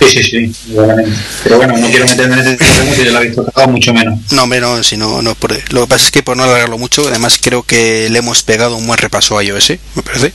[0.00, 1.12] Sí, sí, sí, igualmente.
[1.44, 3.92] Pero bueno, no quiero meterme en ese tema que yo lo he visto tocado mucho
[3.92, 4.18] menos.
[4.32, 5.52] No, no, si no, no es por...
[5.72, 8.76] Lo que pasa es que por no alargarlo mucho, además creo que le hemos pegado
[8.76, 10.32] un buen repaso a iOS, me parece.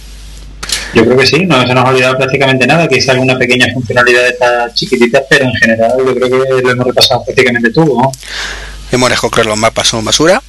[0.93, 4.21] Yo creo que sí, no se nos ha olvidado prácticamente nada, quizá alguna pequeña funcionalidad
[4.21, 8.11] de estas chiquititas, pero en general yo creo que lo hemos repasado prácticamente todo, ¿no?
[8.91, 10.41] Hemos dejado que los mapas son basura,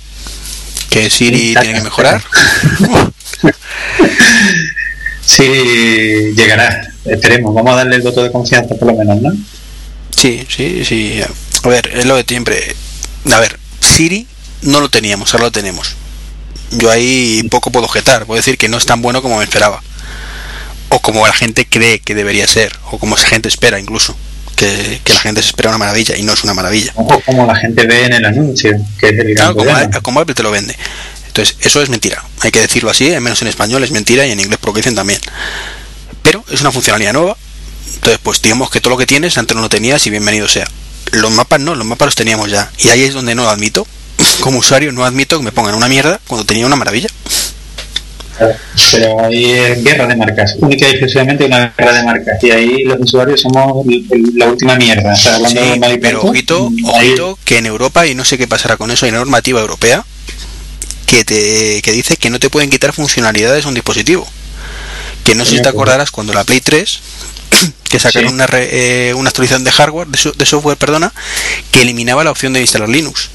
[0.90, 2.22] que Siri tiene que mejorar.
[5.26, 5.42] Sí,
[6.36, 9.32] llegará, esperemos, vamos a darle el voto de confianza por lo menos, ¿no?
[10.16, 11.20] Sí, sí, sí.
[11.62, 12.74] A ver, es lo de siempre.
[13.32, 14.26] A ver, Siri
[14.62, 15.94] no lo teníamos, ahora lo tenemos.
[16.72, 19.82] Yo ahí poco puedo objetar, puedo decir que no es tan bueno como me esperaba.
[20.88, 24.16] O como la gente cree que debería ser, o como la gente espera incluso.
[24.56, 26.92] Que, que la gente se espera una maravilla y no es una maravilla.
[26.94, 29.70] Ojo, como la gente ve en el anuncio, que es el Claro, como,
[30.02, 30.74] como Apple te lo vende.
[31.26, 32.24] Entonces, eso es mentira.
[32.40, 34.72] Hay que decirlo así, al menos en español es mentira y en inglés por lo
[34.72, 35.20] que dicen también.
[36.26, 37.36] Pero es una funcionalidad nueva.
[37.94, 40.66] Entonces, pues digamos que todo lo que tienes antes no lo tenías y bienvenido sea.
[41.12, 42.68] Los mapas no, los mapas los teníamos ya.
[42.78, 43.86] Y ahí es donde no lo admito.
[44.40, 47.06] Como usuario no admito que me pongan una mierda cuando tenía una maravilla.
[48.90, 52.42] Pero es guerra de marcas, única y exclusivamente una guerra de marcas.
[52.42, 53.86] Y ahí los usuarios somos
[54.34, 55.12] la última mierda.
[55.12, 58.24] O sea, hablando Sí, de mal y pero ojito, ojito, que en Europa, y no
[58.24, 60.04] sé qué pasará con eso, hay normativa europea
[61.06, 64.26] que te que dice que no te pueden quitar funcionalidades a un dispositivo.
[65.26, 67.00] Que no sé si te acordarás cuando la Play 3,
[67.90, 68.34] que sacaron Sí.
[68.34, 68.68] una, re-
[69.10, 71.12] eh, una actualización de hardware, de, so- de software, perdona,
[71.72, 73.30] que eliminaba la opción de instalar Linux.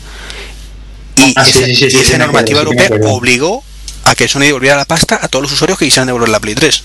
[1.18, 3.64] Y Ah, esa, sí, esa normativa europea obligó
[4.06, 6.56] a que Sony devolviera la pasta a todos los usuarios que quisieran devolver la Play
[6.56, 6.84] 3.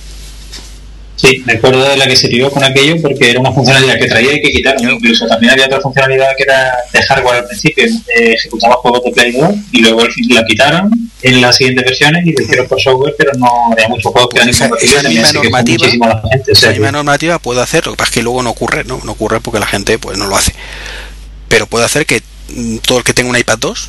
[1.17, 4.07] Sí, me acuerdo de la que se tiró con aquello porque era una funcionalidad que
[4.07, 4.91] traía y que quitaron.
[4.91, 9.13] Incluso también había otra funcionalidad que era de hardware al principio, eh, ejecutaba juegos de
[9.13, 12.69] Play 2 y luego al fin la quitaron en las siguientes versiones y lo hicieron
[12.69, 16.23] por software, pero no había muchos juegos que eran Esa- incompatibles también, misma normativa- la
[16.31, 16.53] gente.
[16.67, 19.01] o misma normativa puede hacer, lo que pasa es que luego no ocurre, ¿no?
[19.05, 20.55] No ocurre porque la gente pues no lo hace.
[21.49, 23.89] Pero puede hacer que mm, todo el que tenga un iPad 2,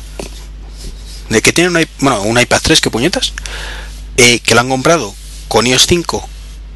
[1.28, 3.32] de que tiene un, bueno, un iPad 3, que puñetas,
[4.16, 5.14] eh, que lo han comprado
[5.48, 6.28] con iOS 5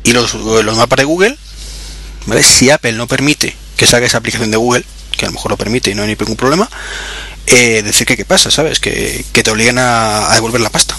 [0.05, 1.37] y los, los mapas de Google,
[2.27, 2.43] ¿vale?
[2.43, 4.85] Si Apple no permite que salga esa aplicación de Google,
[5.17, 6.69] que a lo mejor lo permite y no hay ningún problema,
[7.47, 8.81] eh, decir que qué pasa, ¿sabes?
[8.81, 10.97] Que, que te obliguen a, a devolver la pasta.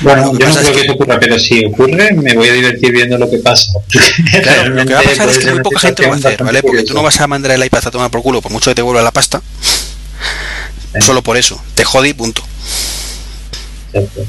[0.00, 2.48] Bueno, yo no pasa es creo que que- eso ocurra, pero si ocurre, me voy
[2.48, 3.72] a divertir viendo lo que pasa.
[4.42, 6.42] Claro, lo que va a pasar es que muy poca gente lo va a hacer,
[6.44, 6.62] ¿vale?
[6.62, 8.74] Porque tú no vas a mandar el iPad a tomar por culo por mucho que
[8.74, 9.40] te vuelva la pasta.
[11.00, 11.62] Solo por eso.
[11.74, 12.42] Te jode y punto.
[13.92, 14.26] Exacto.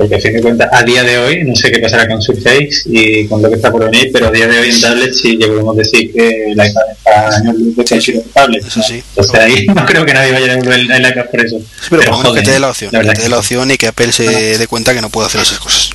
[0.00, 2.84] Porque a fin de cuentas, a día de hoy, no sé qué pasará con Surface
[2.86, 5.36] y con lo que está por venir, pero a día de hoy en tablet sí
[5.38, 8.64] ya podemos decir que el iPad está años luz de que sido tablet.
[8.66, 9.02] Eso sí.
[9.10, 11.58] Entonces ahí no creo que nadie vaya a devolver el, el iPad por eso.
[11.58, 12.90] Sí, pero, menos joder, que te dé la opción.
[12.94, 13.40] la que te dé que la sí.
[13.40, 14.58] opción y que Apple se Bueno.
[14.58, 15.90] dé cuenta que no puede hacer esas cosas.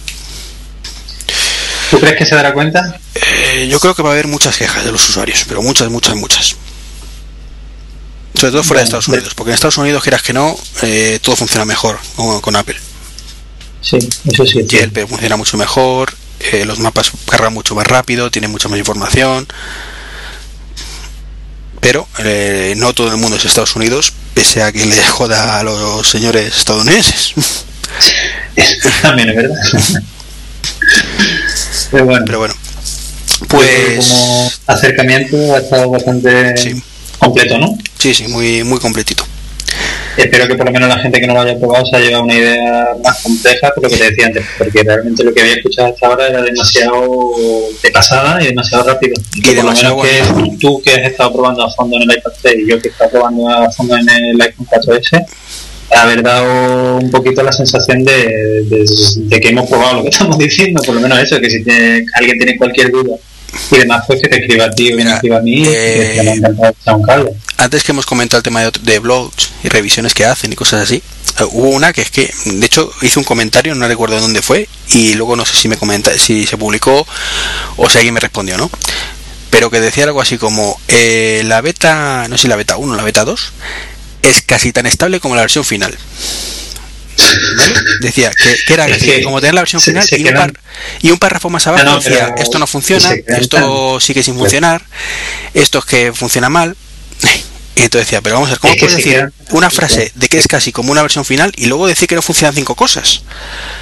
[1.89, 2.99] ¿Tú crees que se dará cuenta?
[3.15, 6.13] Eh, yo creo que va a haber muchas quejas de los usuarios, pero muchas, muchas,
[6.15, 6.55] muchas.
[8.35, 11.35] Sobre todo fuera de Estados Unidos, porque en Estados Unidos, quieras que no, eh, todo
[11.35, 12.75] funciona mejor con, con Apple.
[13.87, 14.65] Sí, eso sí.
[14.67, 14.77] sí.
[14.77, 19.47] GLP funciona mucho mejor, eh, los mapas cargan mucho más rápido, tienen mucha más información.
[21.79, 25.63] pero eh, no todo el mundo es Estados Unidos, pese a que le joda a
[25.63, 27.33] los señores estadounidenses.
[29.03, 29.55] También es verdad.
[31.91, 32.55] Pero bueno, Pero bueno,
[33.47, 36.81] pues pues como acercamiento ha estado bastante Sí.
[37.19, 37.77] completo, ¿no?
[37.99, 39.25] sí, sí, muy, muy completito.
[40.17, 42.23] Espero que por lo menos la gente que no lo haya probado se haya llevado
[42.23, 45.55] una idea más compleja por lo que te decía antes, porque realmente lo que había
[45.55, 47.01] escuchado hasta ahora era demasiado
[47.83, 49.13] de pasada y demasiado rápido.
[49.35, 52.31] Y por lo menos que tú que has estado probando a fondo en el iPad
[52.41, 55.25] 3 y yo que he estado probando a fondo en el iPhone 4S,
[55.95, 58.85] haber dado un poquito la sensación de, de-
[59.17, 62.05] de que hemos probado lo que estamos diciendo, por lo menos eso, que si tiene-
[62.13, 63.15] alguien tiene cualquier duda
[63.71, 66.13] y demás, que te escriba a ti o que me Mira, escriba a mí, eh,
[66.15, 67.31] que me ha encantado echar un cable.
[67.57, 70.81] Antes que hemos comentado el tema de, de blogs y revisiones que hacen y cosas
[70.81, 71.01] así,
[71.39, 74.67] eh, hubo una que es que, de hecho, hice un comentario, no recuerdo dónde fue,
[74.89, 77.05] y luego no sé si me comenta, si se publicó
[77.77, 78.69] o si alguien me respondió, ¿no?
[79.49, 82.93] Pero que decía algo así como, eh, la beta, no sé si la beta 1
[82.93, 83.53] o la beta 2,
[84.21, 85.95] es casi tan estable como la versión final.
[87.57, 87.73] ¿Vale?
[88.01, 90.53] Decía que, que era que como tener la versión se- final se y, un par-
[91.01, 94.83] y un párrafo más abajo No, no, decía, esto no funciona, esto sigue sin funcionar,
[95.53, 96.75] esto es que funciona mal.
[97.77, 100.29] Y entonces decía, pero vamos a ver, ¿cómo Es puedes decir quedan- una frase de
[100.29, 103.23] que es casi como una versión final y luego decir que no funcionan cinco cosas?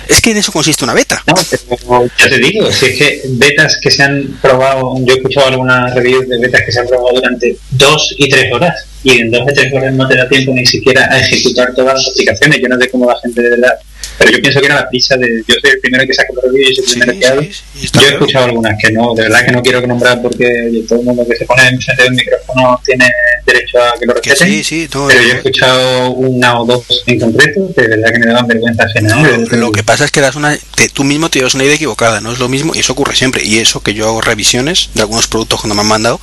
[0.07, 1.21] Es que en eso consiste una beta.
[1.27, 1.36] No,
[1.79, 5.45] pero ya te digo, si es que betas que se han probado, yo he escuchado
[5.49, 9.32] algunas reviews de betas que se han probado durante dos y tres horas, y en
[9.32, 12.60] dos y tres horas no te da tiempo ni siquiera a ejecutar todas las aplicaciones.
[12.62, 13.74] Yo no sé cómo la gente de verdad.
[14.18, 15.43] Pero yo pienso que era la prisa de.
[15.47, 17.41] Yo soy el primero que saca los reviews y soy el Sí, primero que hago.
[17.41, 20.22] sí, sí, está Yo he escuchado algunas que no, de verdad que no quiero nombrar
[20.22, 23.10] porque oye, todo el mundo que se pone enfrente del micrófono tiene
[23.45, 24.62] derecho a que lo respeten.
[25.08, 28.47] pero yo he escuchado una o dos en concreto que de verdad que me daban
[28.47, 29.16] vergüenza ajena.
[29.16, 29.47] No, ¿eh?
[29.51, 31.76] lo, lo que pasa es que das una, te- tú mismo te llevas una idea
[31.76, 33.43] equivocada, no es lo mismo y eso ocurre siempre.
[33.43, 36.20] Y eso que yo hago revisiones de algunos productos cuando me han mandado,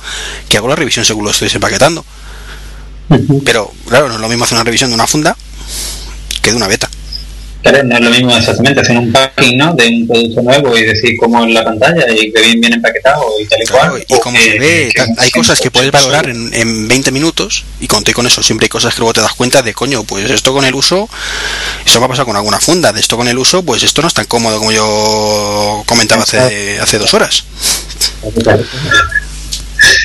[0.47, 1.49] que hago la revisión según lo estoy
[3.45, 5.35] Pero claro, no es lo mismo hacer una revisión de una funda
[6.41, 6.89] que de una beta.
[7.61, 9.71] Claro, no es lo mismo exactamente hacer un packing ¿no?
[9.75, 13.23] de un producto nuevo y decir cómo es la pantalla y que bien viene empaquetado
[13.39, 14.05] y tal y Claro, cual.
[14.09, 17.63] y cómo se ve, que- hay que- cosas que puedes valorar en, en 20 minutos
[17.79, 18.41] y conté con eso.
[18.41, 21.07] Siempre hay cosas que luego te das cuenta de, coño, pues esto con el uso,
[21.85, 24.07] eso me ha pasado con alguna funda, de esto con el uso, pues esto no
[24.07, 27.43] es tan cómodo como yo comentaba hace, hace dos horas.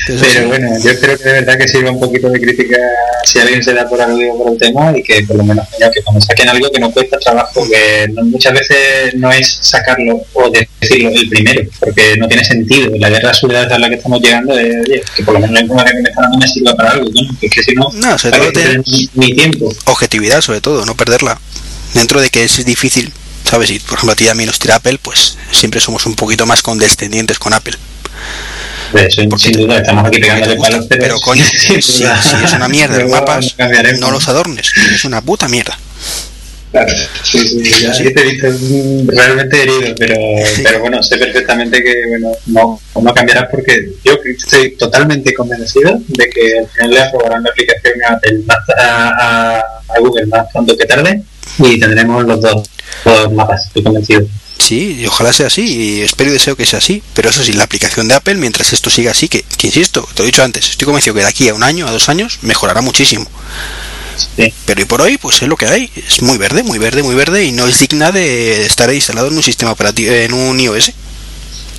[0.07, 2.77] Entonces, Pero bueno, yo espero que de verdad que sirva un poquito de crítica
[3.25, 5.91] si alguien se da por aludido por el tema y que por lo menos coño,
[5.91, 10.21] que cuando saquen algo que no cuesta trabajo, que no- muchas veces no es sacarlo
[10.33, 10.49] o
[10.81, 12.91] decirlo el primero, porque no tiene sentido.
[12.97, 15.61] La guerra absurda a la que estamos llegando es oye, que por lo menos la
[15.61, 18.17] información que me está dando me sirva para algo, que es que si no, No,
[18.17, 19.73] sobre ¿para todo qué te- perder mi, mi tiempo?
[19.85, 21.39] objetividad sobre todo, no perderla.
[21.93, 23.11] Dentro de que es difícil,
[23.43, 23.71] ¿sabes?
[23.71, 26.15] Y por ejemplo a ti y a mí nos tira Apple, pues siempre somos un
[26.15, 27.75] poquito más condescendientes con Apple.
[28.93, 32.53] De eso, Porque sin duda, estamos aquí pegándole palos, pero, Pero coño, si, si es
[32.53, 33.55] una mierda los mapas,
[33.99, 35.77] no los adornes, es una puta mierda.
[36.71, 38.13] Claro, sí, sí, ya Sí.
[38.13, 38.47] te he visto
[39.07, 40.15] realmente herido, pero,
[40.45, 40.61] Sí.
[40.63, 46.29] pero bueno, sé perfectamente que bueno, no, no cambiarás porque yo estoy totalmente convencido de
[46.29, 49.07] que al final le aprobarán la aplicación a, Apple más- a,
[49.57, 49.59] a-
[49.95, 51.21] a Google más pronto que tarde
[51.59, 52.69] y tendremos los dos,
[53.05, 54.27] dos mapas, estoy convencido.
[54.59, 57.01] Sí, y ojalá sea así, y espero y deseo que sea así.
[57.13, 60.19] Pero eso sí, la aplicación de Apple, mientras esto siga así, que, que insisto, te
[60.19, 62.39] lo he dicho antes, estoy convencido que de aquí a un año, a dos años,
[62.41, 63.27] mejorará muchísimo.
[64.35, 64.53] Sí.
[64.65, 65.91] Pero y por hoy, pues es lo que hay.
[65.95, 69.37] Es muy verde, muy verde, muy verde y no es digna de estar instalado en
[69.37, 70.91] un sistema operativo, en un iOS,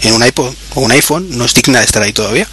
[0.03, 1.27] en un iPod o un iPhone.
[1.37, 2.47] No es digna de estar ahí todavía.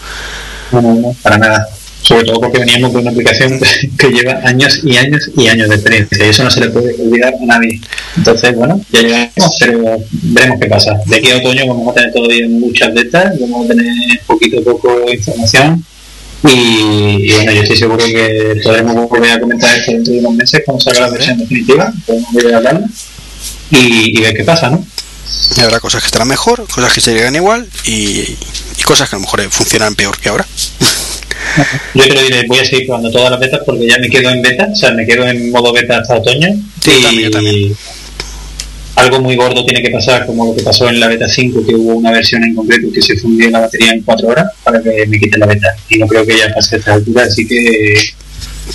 [0.71, 1.69] No, no, no, para nada.
[2.05, 3.59] Sobre todo porque veníamos de una aplicación
[3.97, 6.93] que lleva años y años y años de experiencia y eso no se le puede
[7.01, 7.81] olvidar a nadie.
[8.15, 10.99] Entonces, bueno, ya llegaremos, pero veremos qué pasa.
[11.07, 14.63] De aquí a otoño vamos a tener todavía muchas betas, vamos a tener poquito a
[14.63, 15.83] poco información
[16.43, 20.35] y, y bueno, yo estoy seguro que podremos volver a comentar esto dentro de unos
[20.35, 22.83] meses cuando salga la versión definitiva, podemos volver a hablar
[23.71, 24.85] y, y ver qué pasa, ¿no?
[25.57, 28.37] Y habrá cosas que estarán mejor, cosas que se llegan igual y,
[28.77, 30.45] y cosas que a lo mejor funcionan peor que ahora.
[31.93, 34.29] Yo te lo diré, voy a seguir probando todas las betas porque ya me quedo
[34.29, 36.49] en beta, o sea, me quedo en modo beta hasta otoño.
[36.83, 37.77] Sí, y también, yo también.
[38.95, 41.75] algo muy gordo tiene que pasar, como lo que pasó en la beta 5, que
[41.75, 45.05] hubo una versión en concreto que se fundió la batería en 4 horas para que
[45.07, 45.67] me quite la beta.
[45.89, 47.95] Y no creo que ya pase a esta altura, así que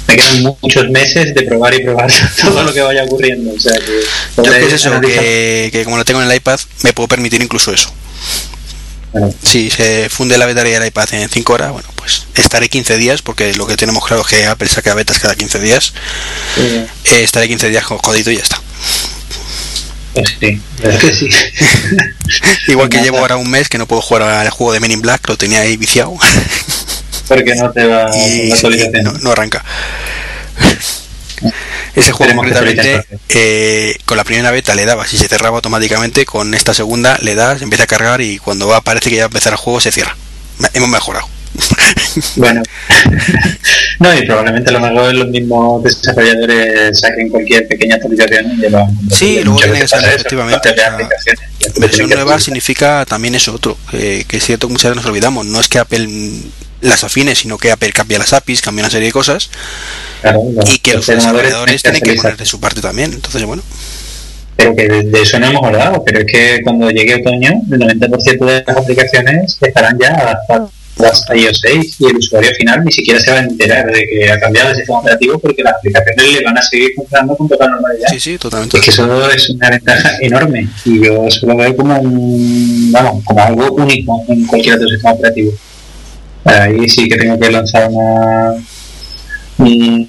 [0.07, 2.11] me quedan muchos meses de probar y probar
[2.41, 3.53] todo lo que vaya ocurriendo.
[3.53, 6.61] O sea, que Yo es eso, analizar- que, que como lo tengo en el iPad,
[6.85, 7.91] me puedo permitir incluso eso.
[9.43, 13.23] Si se funde la batería del iPad en 5 horas, bueno, pues estaré 15 días,
[13.23, 15.93] porque lo que tenemos claro es que Apple saca betas cada 15 días.
[16.57, 18.61] eh, Eh, estaré 15 días con jodido y ya está.
[20.15, 21.29] pues sí, la verdad que sí.
[22.69, 25.01] Igual que llevo ahora un mes que no puedo jugar al juego de Men in
[25.03, 26.15] Black, lo tenía ahí viciado.
[27.27, 29.05] porque no te va y la sí, actualización.
[29.05, 29.65] no, no arranca.
[31.95, 33.05] Ese juego actualice.
[33.31, 37.35] eh, con la primera beta le dabas y se cerraba automáticamente, con esta segunda le
[37.35, 39.81] das, empieza a cargar y cuando va parece que ya va a empezar el juego
[39.81, 40.17] se cierra.
[40.75, 41.27] Hemos mejorado.
[42.37, 42.63] Bueno,
[44.01, 49.17] no, y probablemente a lo mejor los mismos desarrolladores saquen cualquier pequeña actualización y compatible.
[49.17, 50.75] Sí, luego tiene que ser efectivamente,
[51.77, 55.47] Versión nueva significa también eso otro, que, que es cierto que muchas veces nos olvidamos,
[55.47, 56.09] no es que Apple
[56.81, 59.51] las afine, sino que Apple cambia las APIs, cambia una serie de cosas
[60.23, 63.13] Claro, y que los programadores desarrolladores tienen que poner de su parte también.
[63.13, 63.63] Entonces, bueno,
[64.57, 68.45] Pero que de, eso no hemos hablado, pero es que cuando llegue otoño, el 90%
[68.45, 70.71] de las aplicaciones estarán ya adaptadas
[71.29, 74.31] a iOS 6 y el usuario final ni siquiera se va a enterar de que
[74.31, 77.71] ha cambiado el sistema operativo porque las aplicaciones le van a seguir funcionando con total
[77.71, 78.09] normalidad.
[78.11, 78.77] sí, sí, totalmente.
[78.77, 83.25] Es que eso es una ventaja enorme y yo eso lo veo como un, vamos,
[83.25, 85.53] como algo único en cualquier otro sistema operativo.
[86.45, 88.53] Ahí sí que tengo que lanzar una,
[89.59, 90.07] un-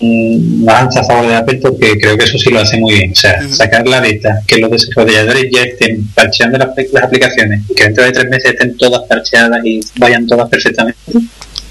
[0.61, 3.11] una lanza a favor de Apple porque creo que eso sí lo hace muy bien.
[3.11, 7.73] O sea, sacar la beta, que los desarrolladores ya estén parcheando las, las aplicaciones y
[7.75, 10.99] que dentro de tres meses estén todas parcheadas y vayan todas perfectamente.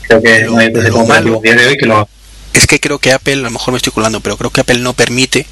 [0.07, 0.69] Creo que Pero- no hay
[1.43, 2.07] día de hoy que lo haga.
[2.53, 4.81] Es que creo que Apple, a lo mejor me estoy colando, pero creo que Apple
[4.81, 5.47] no permite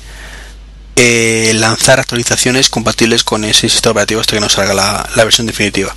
[0.96, 5.46] eh, lanzar actualizaciones compatibles con ese sistema operativo hasta que no salga la, la versión
[5.46, 5.94] definitiva.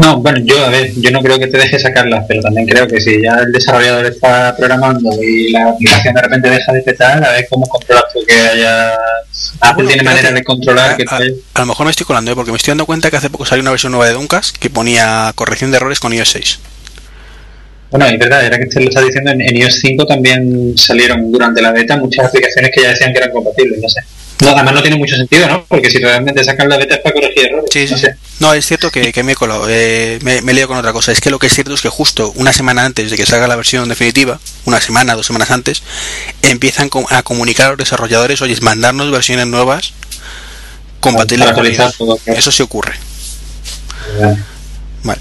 [0.00, 2.88] No, bueno, yo a ver, yo no creo que te deje sacarlas, pero también creo
[2.88, 7.22] que si ya el desarrollador está programando y la aplicación de repente deja de petar,
[7.22, 8.94] a ver cómo controlas tú que haya...
[9.60, 12.34] Apple Bueno, tiene manera de controlar que a, a lo mejor me estoy colando, ¿eh?
[12.34, 14.70] porque me estoy dando cuenta que hace poco salió una versión nueva de Duncas que
[14.70, 16.58] ponía corrección de errores con iOS 6.
[17.90, 21.30] Bueno, es verdad, era que usted lo está diciendo, en, en iOS 5 también salieron
[21.30, 24.00] durante la beta muchas aplicaciones que ya decían que eran compatibles, no sé.
[24.40, 25.64] No, además no tiene mucho sentido, ¿no?
[25.66, 27.68] Porque si realmente sacan la beta es para corregir errores.
[27.72, 28.06] Sí, sí, no sí.
[28.38, 29.66] No, es cierto que, que me he colado.
[29.68, 31.12] eh, me, me liado con otra cosa.
[31.12, 33.46] Es que lo que es cierto es que justo una semana antes de que salga
[33.46, 35.82] la versión definitiva, una semana, dos semanas antes,
[36.42, 39.92] empiezan a comunicar a los desarrolladores, oye, mandarnos versiones nuevas
[41.00, 41.96] compatibles con ellos.
[42.26, 42.94] Eso sí ocurre.
[45.02, 45.20] Vale.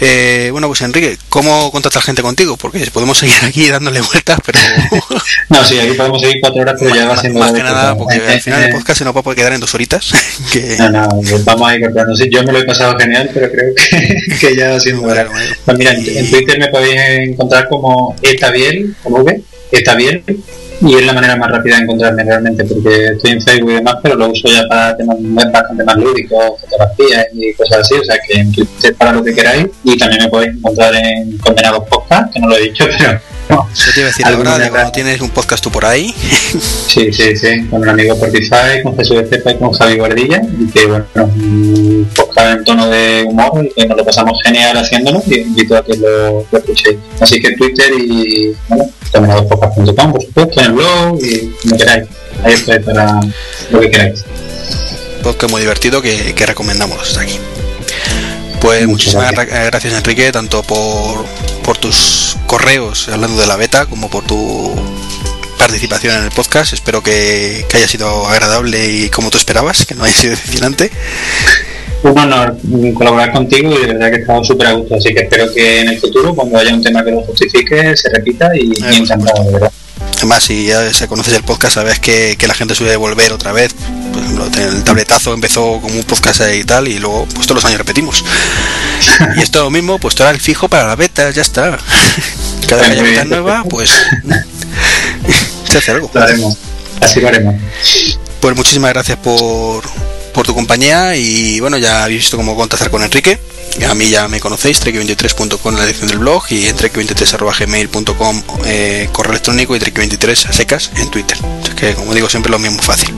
[0.00, 2.56] Eh, bueno, pues Enrique, ¿cómo contacta la gente contigo?
[2.56, 4.58] Porque podemos seguir aquí dándole vueltas, pero
[5.48, 7.40] No, sí, aquí podemos seguir cuatro horas, pero ya va siendo...
[7.40, 9.38] más que nada, porque Eh, al final el eh, podcast se nos va a poder
[9.38, 10.12] quedar en dos horitas.
[10.52, 12.14] que, No, no, pues vamos a ir cortando.
[12.16, 15.24] Sí, yo me lo he pasado genial, pero creo que, que ya sido hora.
[15.24, 15.56] Bueno, bueno.
[15.64, 19.42] Pues mira, en, Y- en Twitter me podéis encontrar como Etabiel, con V,
[19.72, 20.22] Etabiel,
[20.80, 23.96] y es la manera más rápida de encontrarme realmente, porque estoy en Facebook y demás,
[24.02, 28.16] pero lo uso ya para temas bastante más lúdicos, fotografías y cosas así, o sea
[28.26, 32.32] que en Twitter para lo que queráis, y también me podéis encontrar en Condenados Podcast,
[32.32, 33.20] que no lo he dicho, pero
[33.54, 35.70] no, Eso te iba a decir Alguna ahora, digo, otra- ¿no tienes un podcast tú
[35.70, 36.14] por ahí?
[36.88, 40.66] Sí, sí, sí, con un amigo Portify, con Jesús Estepa y con Javi Guardilla, y
[40.70, 45.22] que bueno, un podcast en tono de humor y que nos lo pasamos genial haciéndolo
[45.26, 46.96] y os invito a que lo, lo escuchéis.
[47.20, 52.08] Así que Twitter y bueno, terminadospodcast.com, por supuesto, en el blog y como queráis.
[52.42, 53.20] Ahí estoy para
[53.70, 54.24] lo que queráis.
[55.22, 57.38] podcast muy divertido que, que recomendamos aquí.
[58.60, 59.56] Pues Muchas muchísimas gracias.
[59.56, 61.24] gra- gracias Enrique, tanto por,
[61.68, 64.74] por tus correos hablando de la beta como por tu
[65.58, 66.72] participación en el podcast.
[66.72, 70.90] Espero que, que haya sido agradable y como tú esperabas, que no haya sido decepcionante.
[72.02, 72.56] Un honor
[72.94, 75.80] colaborar contigo y de verdad que he estado súper a gusto, así que espero que
[75.80, 78.96] en el futuro, cuando haya un tema que lo justifique, se repita y, por y
[78.96, 79.72] encantado, de verdad.
[80.16, 83.52] Además, si ya se conoces el podcast, sabes que, que la gente suele volver otra
[83.52, 83.74] vez.
[84.14, 87.64] Por ejemplo, el tabletazo empezó como un podcast y tal, y luego pues todos los
[87.66, 88.24] años repetimos.
[89.36, 91.78] Y esto lo mismo, pues todo era el fijo para la beta, ya está.
[92.68, 93.90] Cada vez que haya beta nueva, pues
[95.68, 96.10] se hace algo.
[96.12, 96.56] Lo haremos,
[97.00, 97.54] así lo haremos.
[98.40, 99.82] Pues muchísimas gracias por,
[100.32, 103.38] por tu compañía y bueno, ya habéis visto cómo contactar con Enrique.
[103.88, 109.08] A mí ya me conocéis, trek23.com en la dirección del blog y en trek23.gmail.com eh,
[109.12, 111.38] correo electrónico y trek23 a secas en Twitter.
[111.64, 113.14] Sea que como digo siempre lo mismo fácil.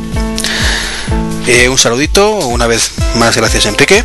[1.46, 4.04] Eh, un saludito, una vez más gracias Enrique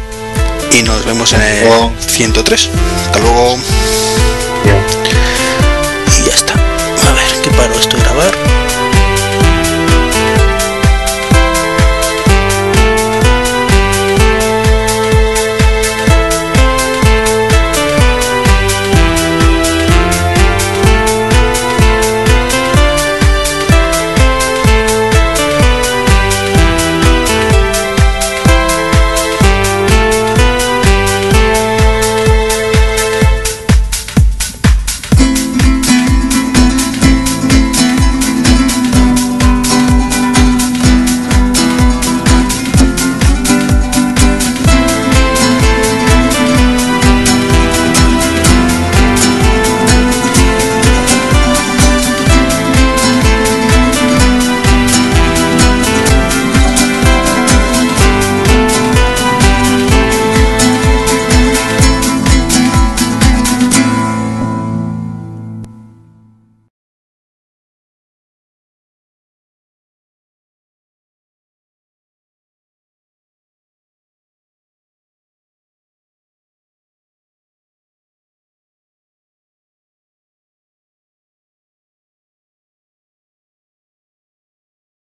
[0.77, 1.91] y nos vemos en el luego.
[2.07, 2.69] 103.
[3.05, 3.57] Hasta luego
[6.07, 6.53] y ya está.
[6.53, 8.64] A ver, que paro esto de grabar.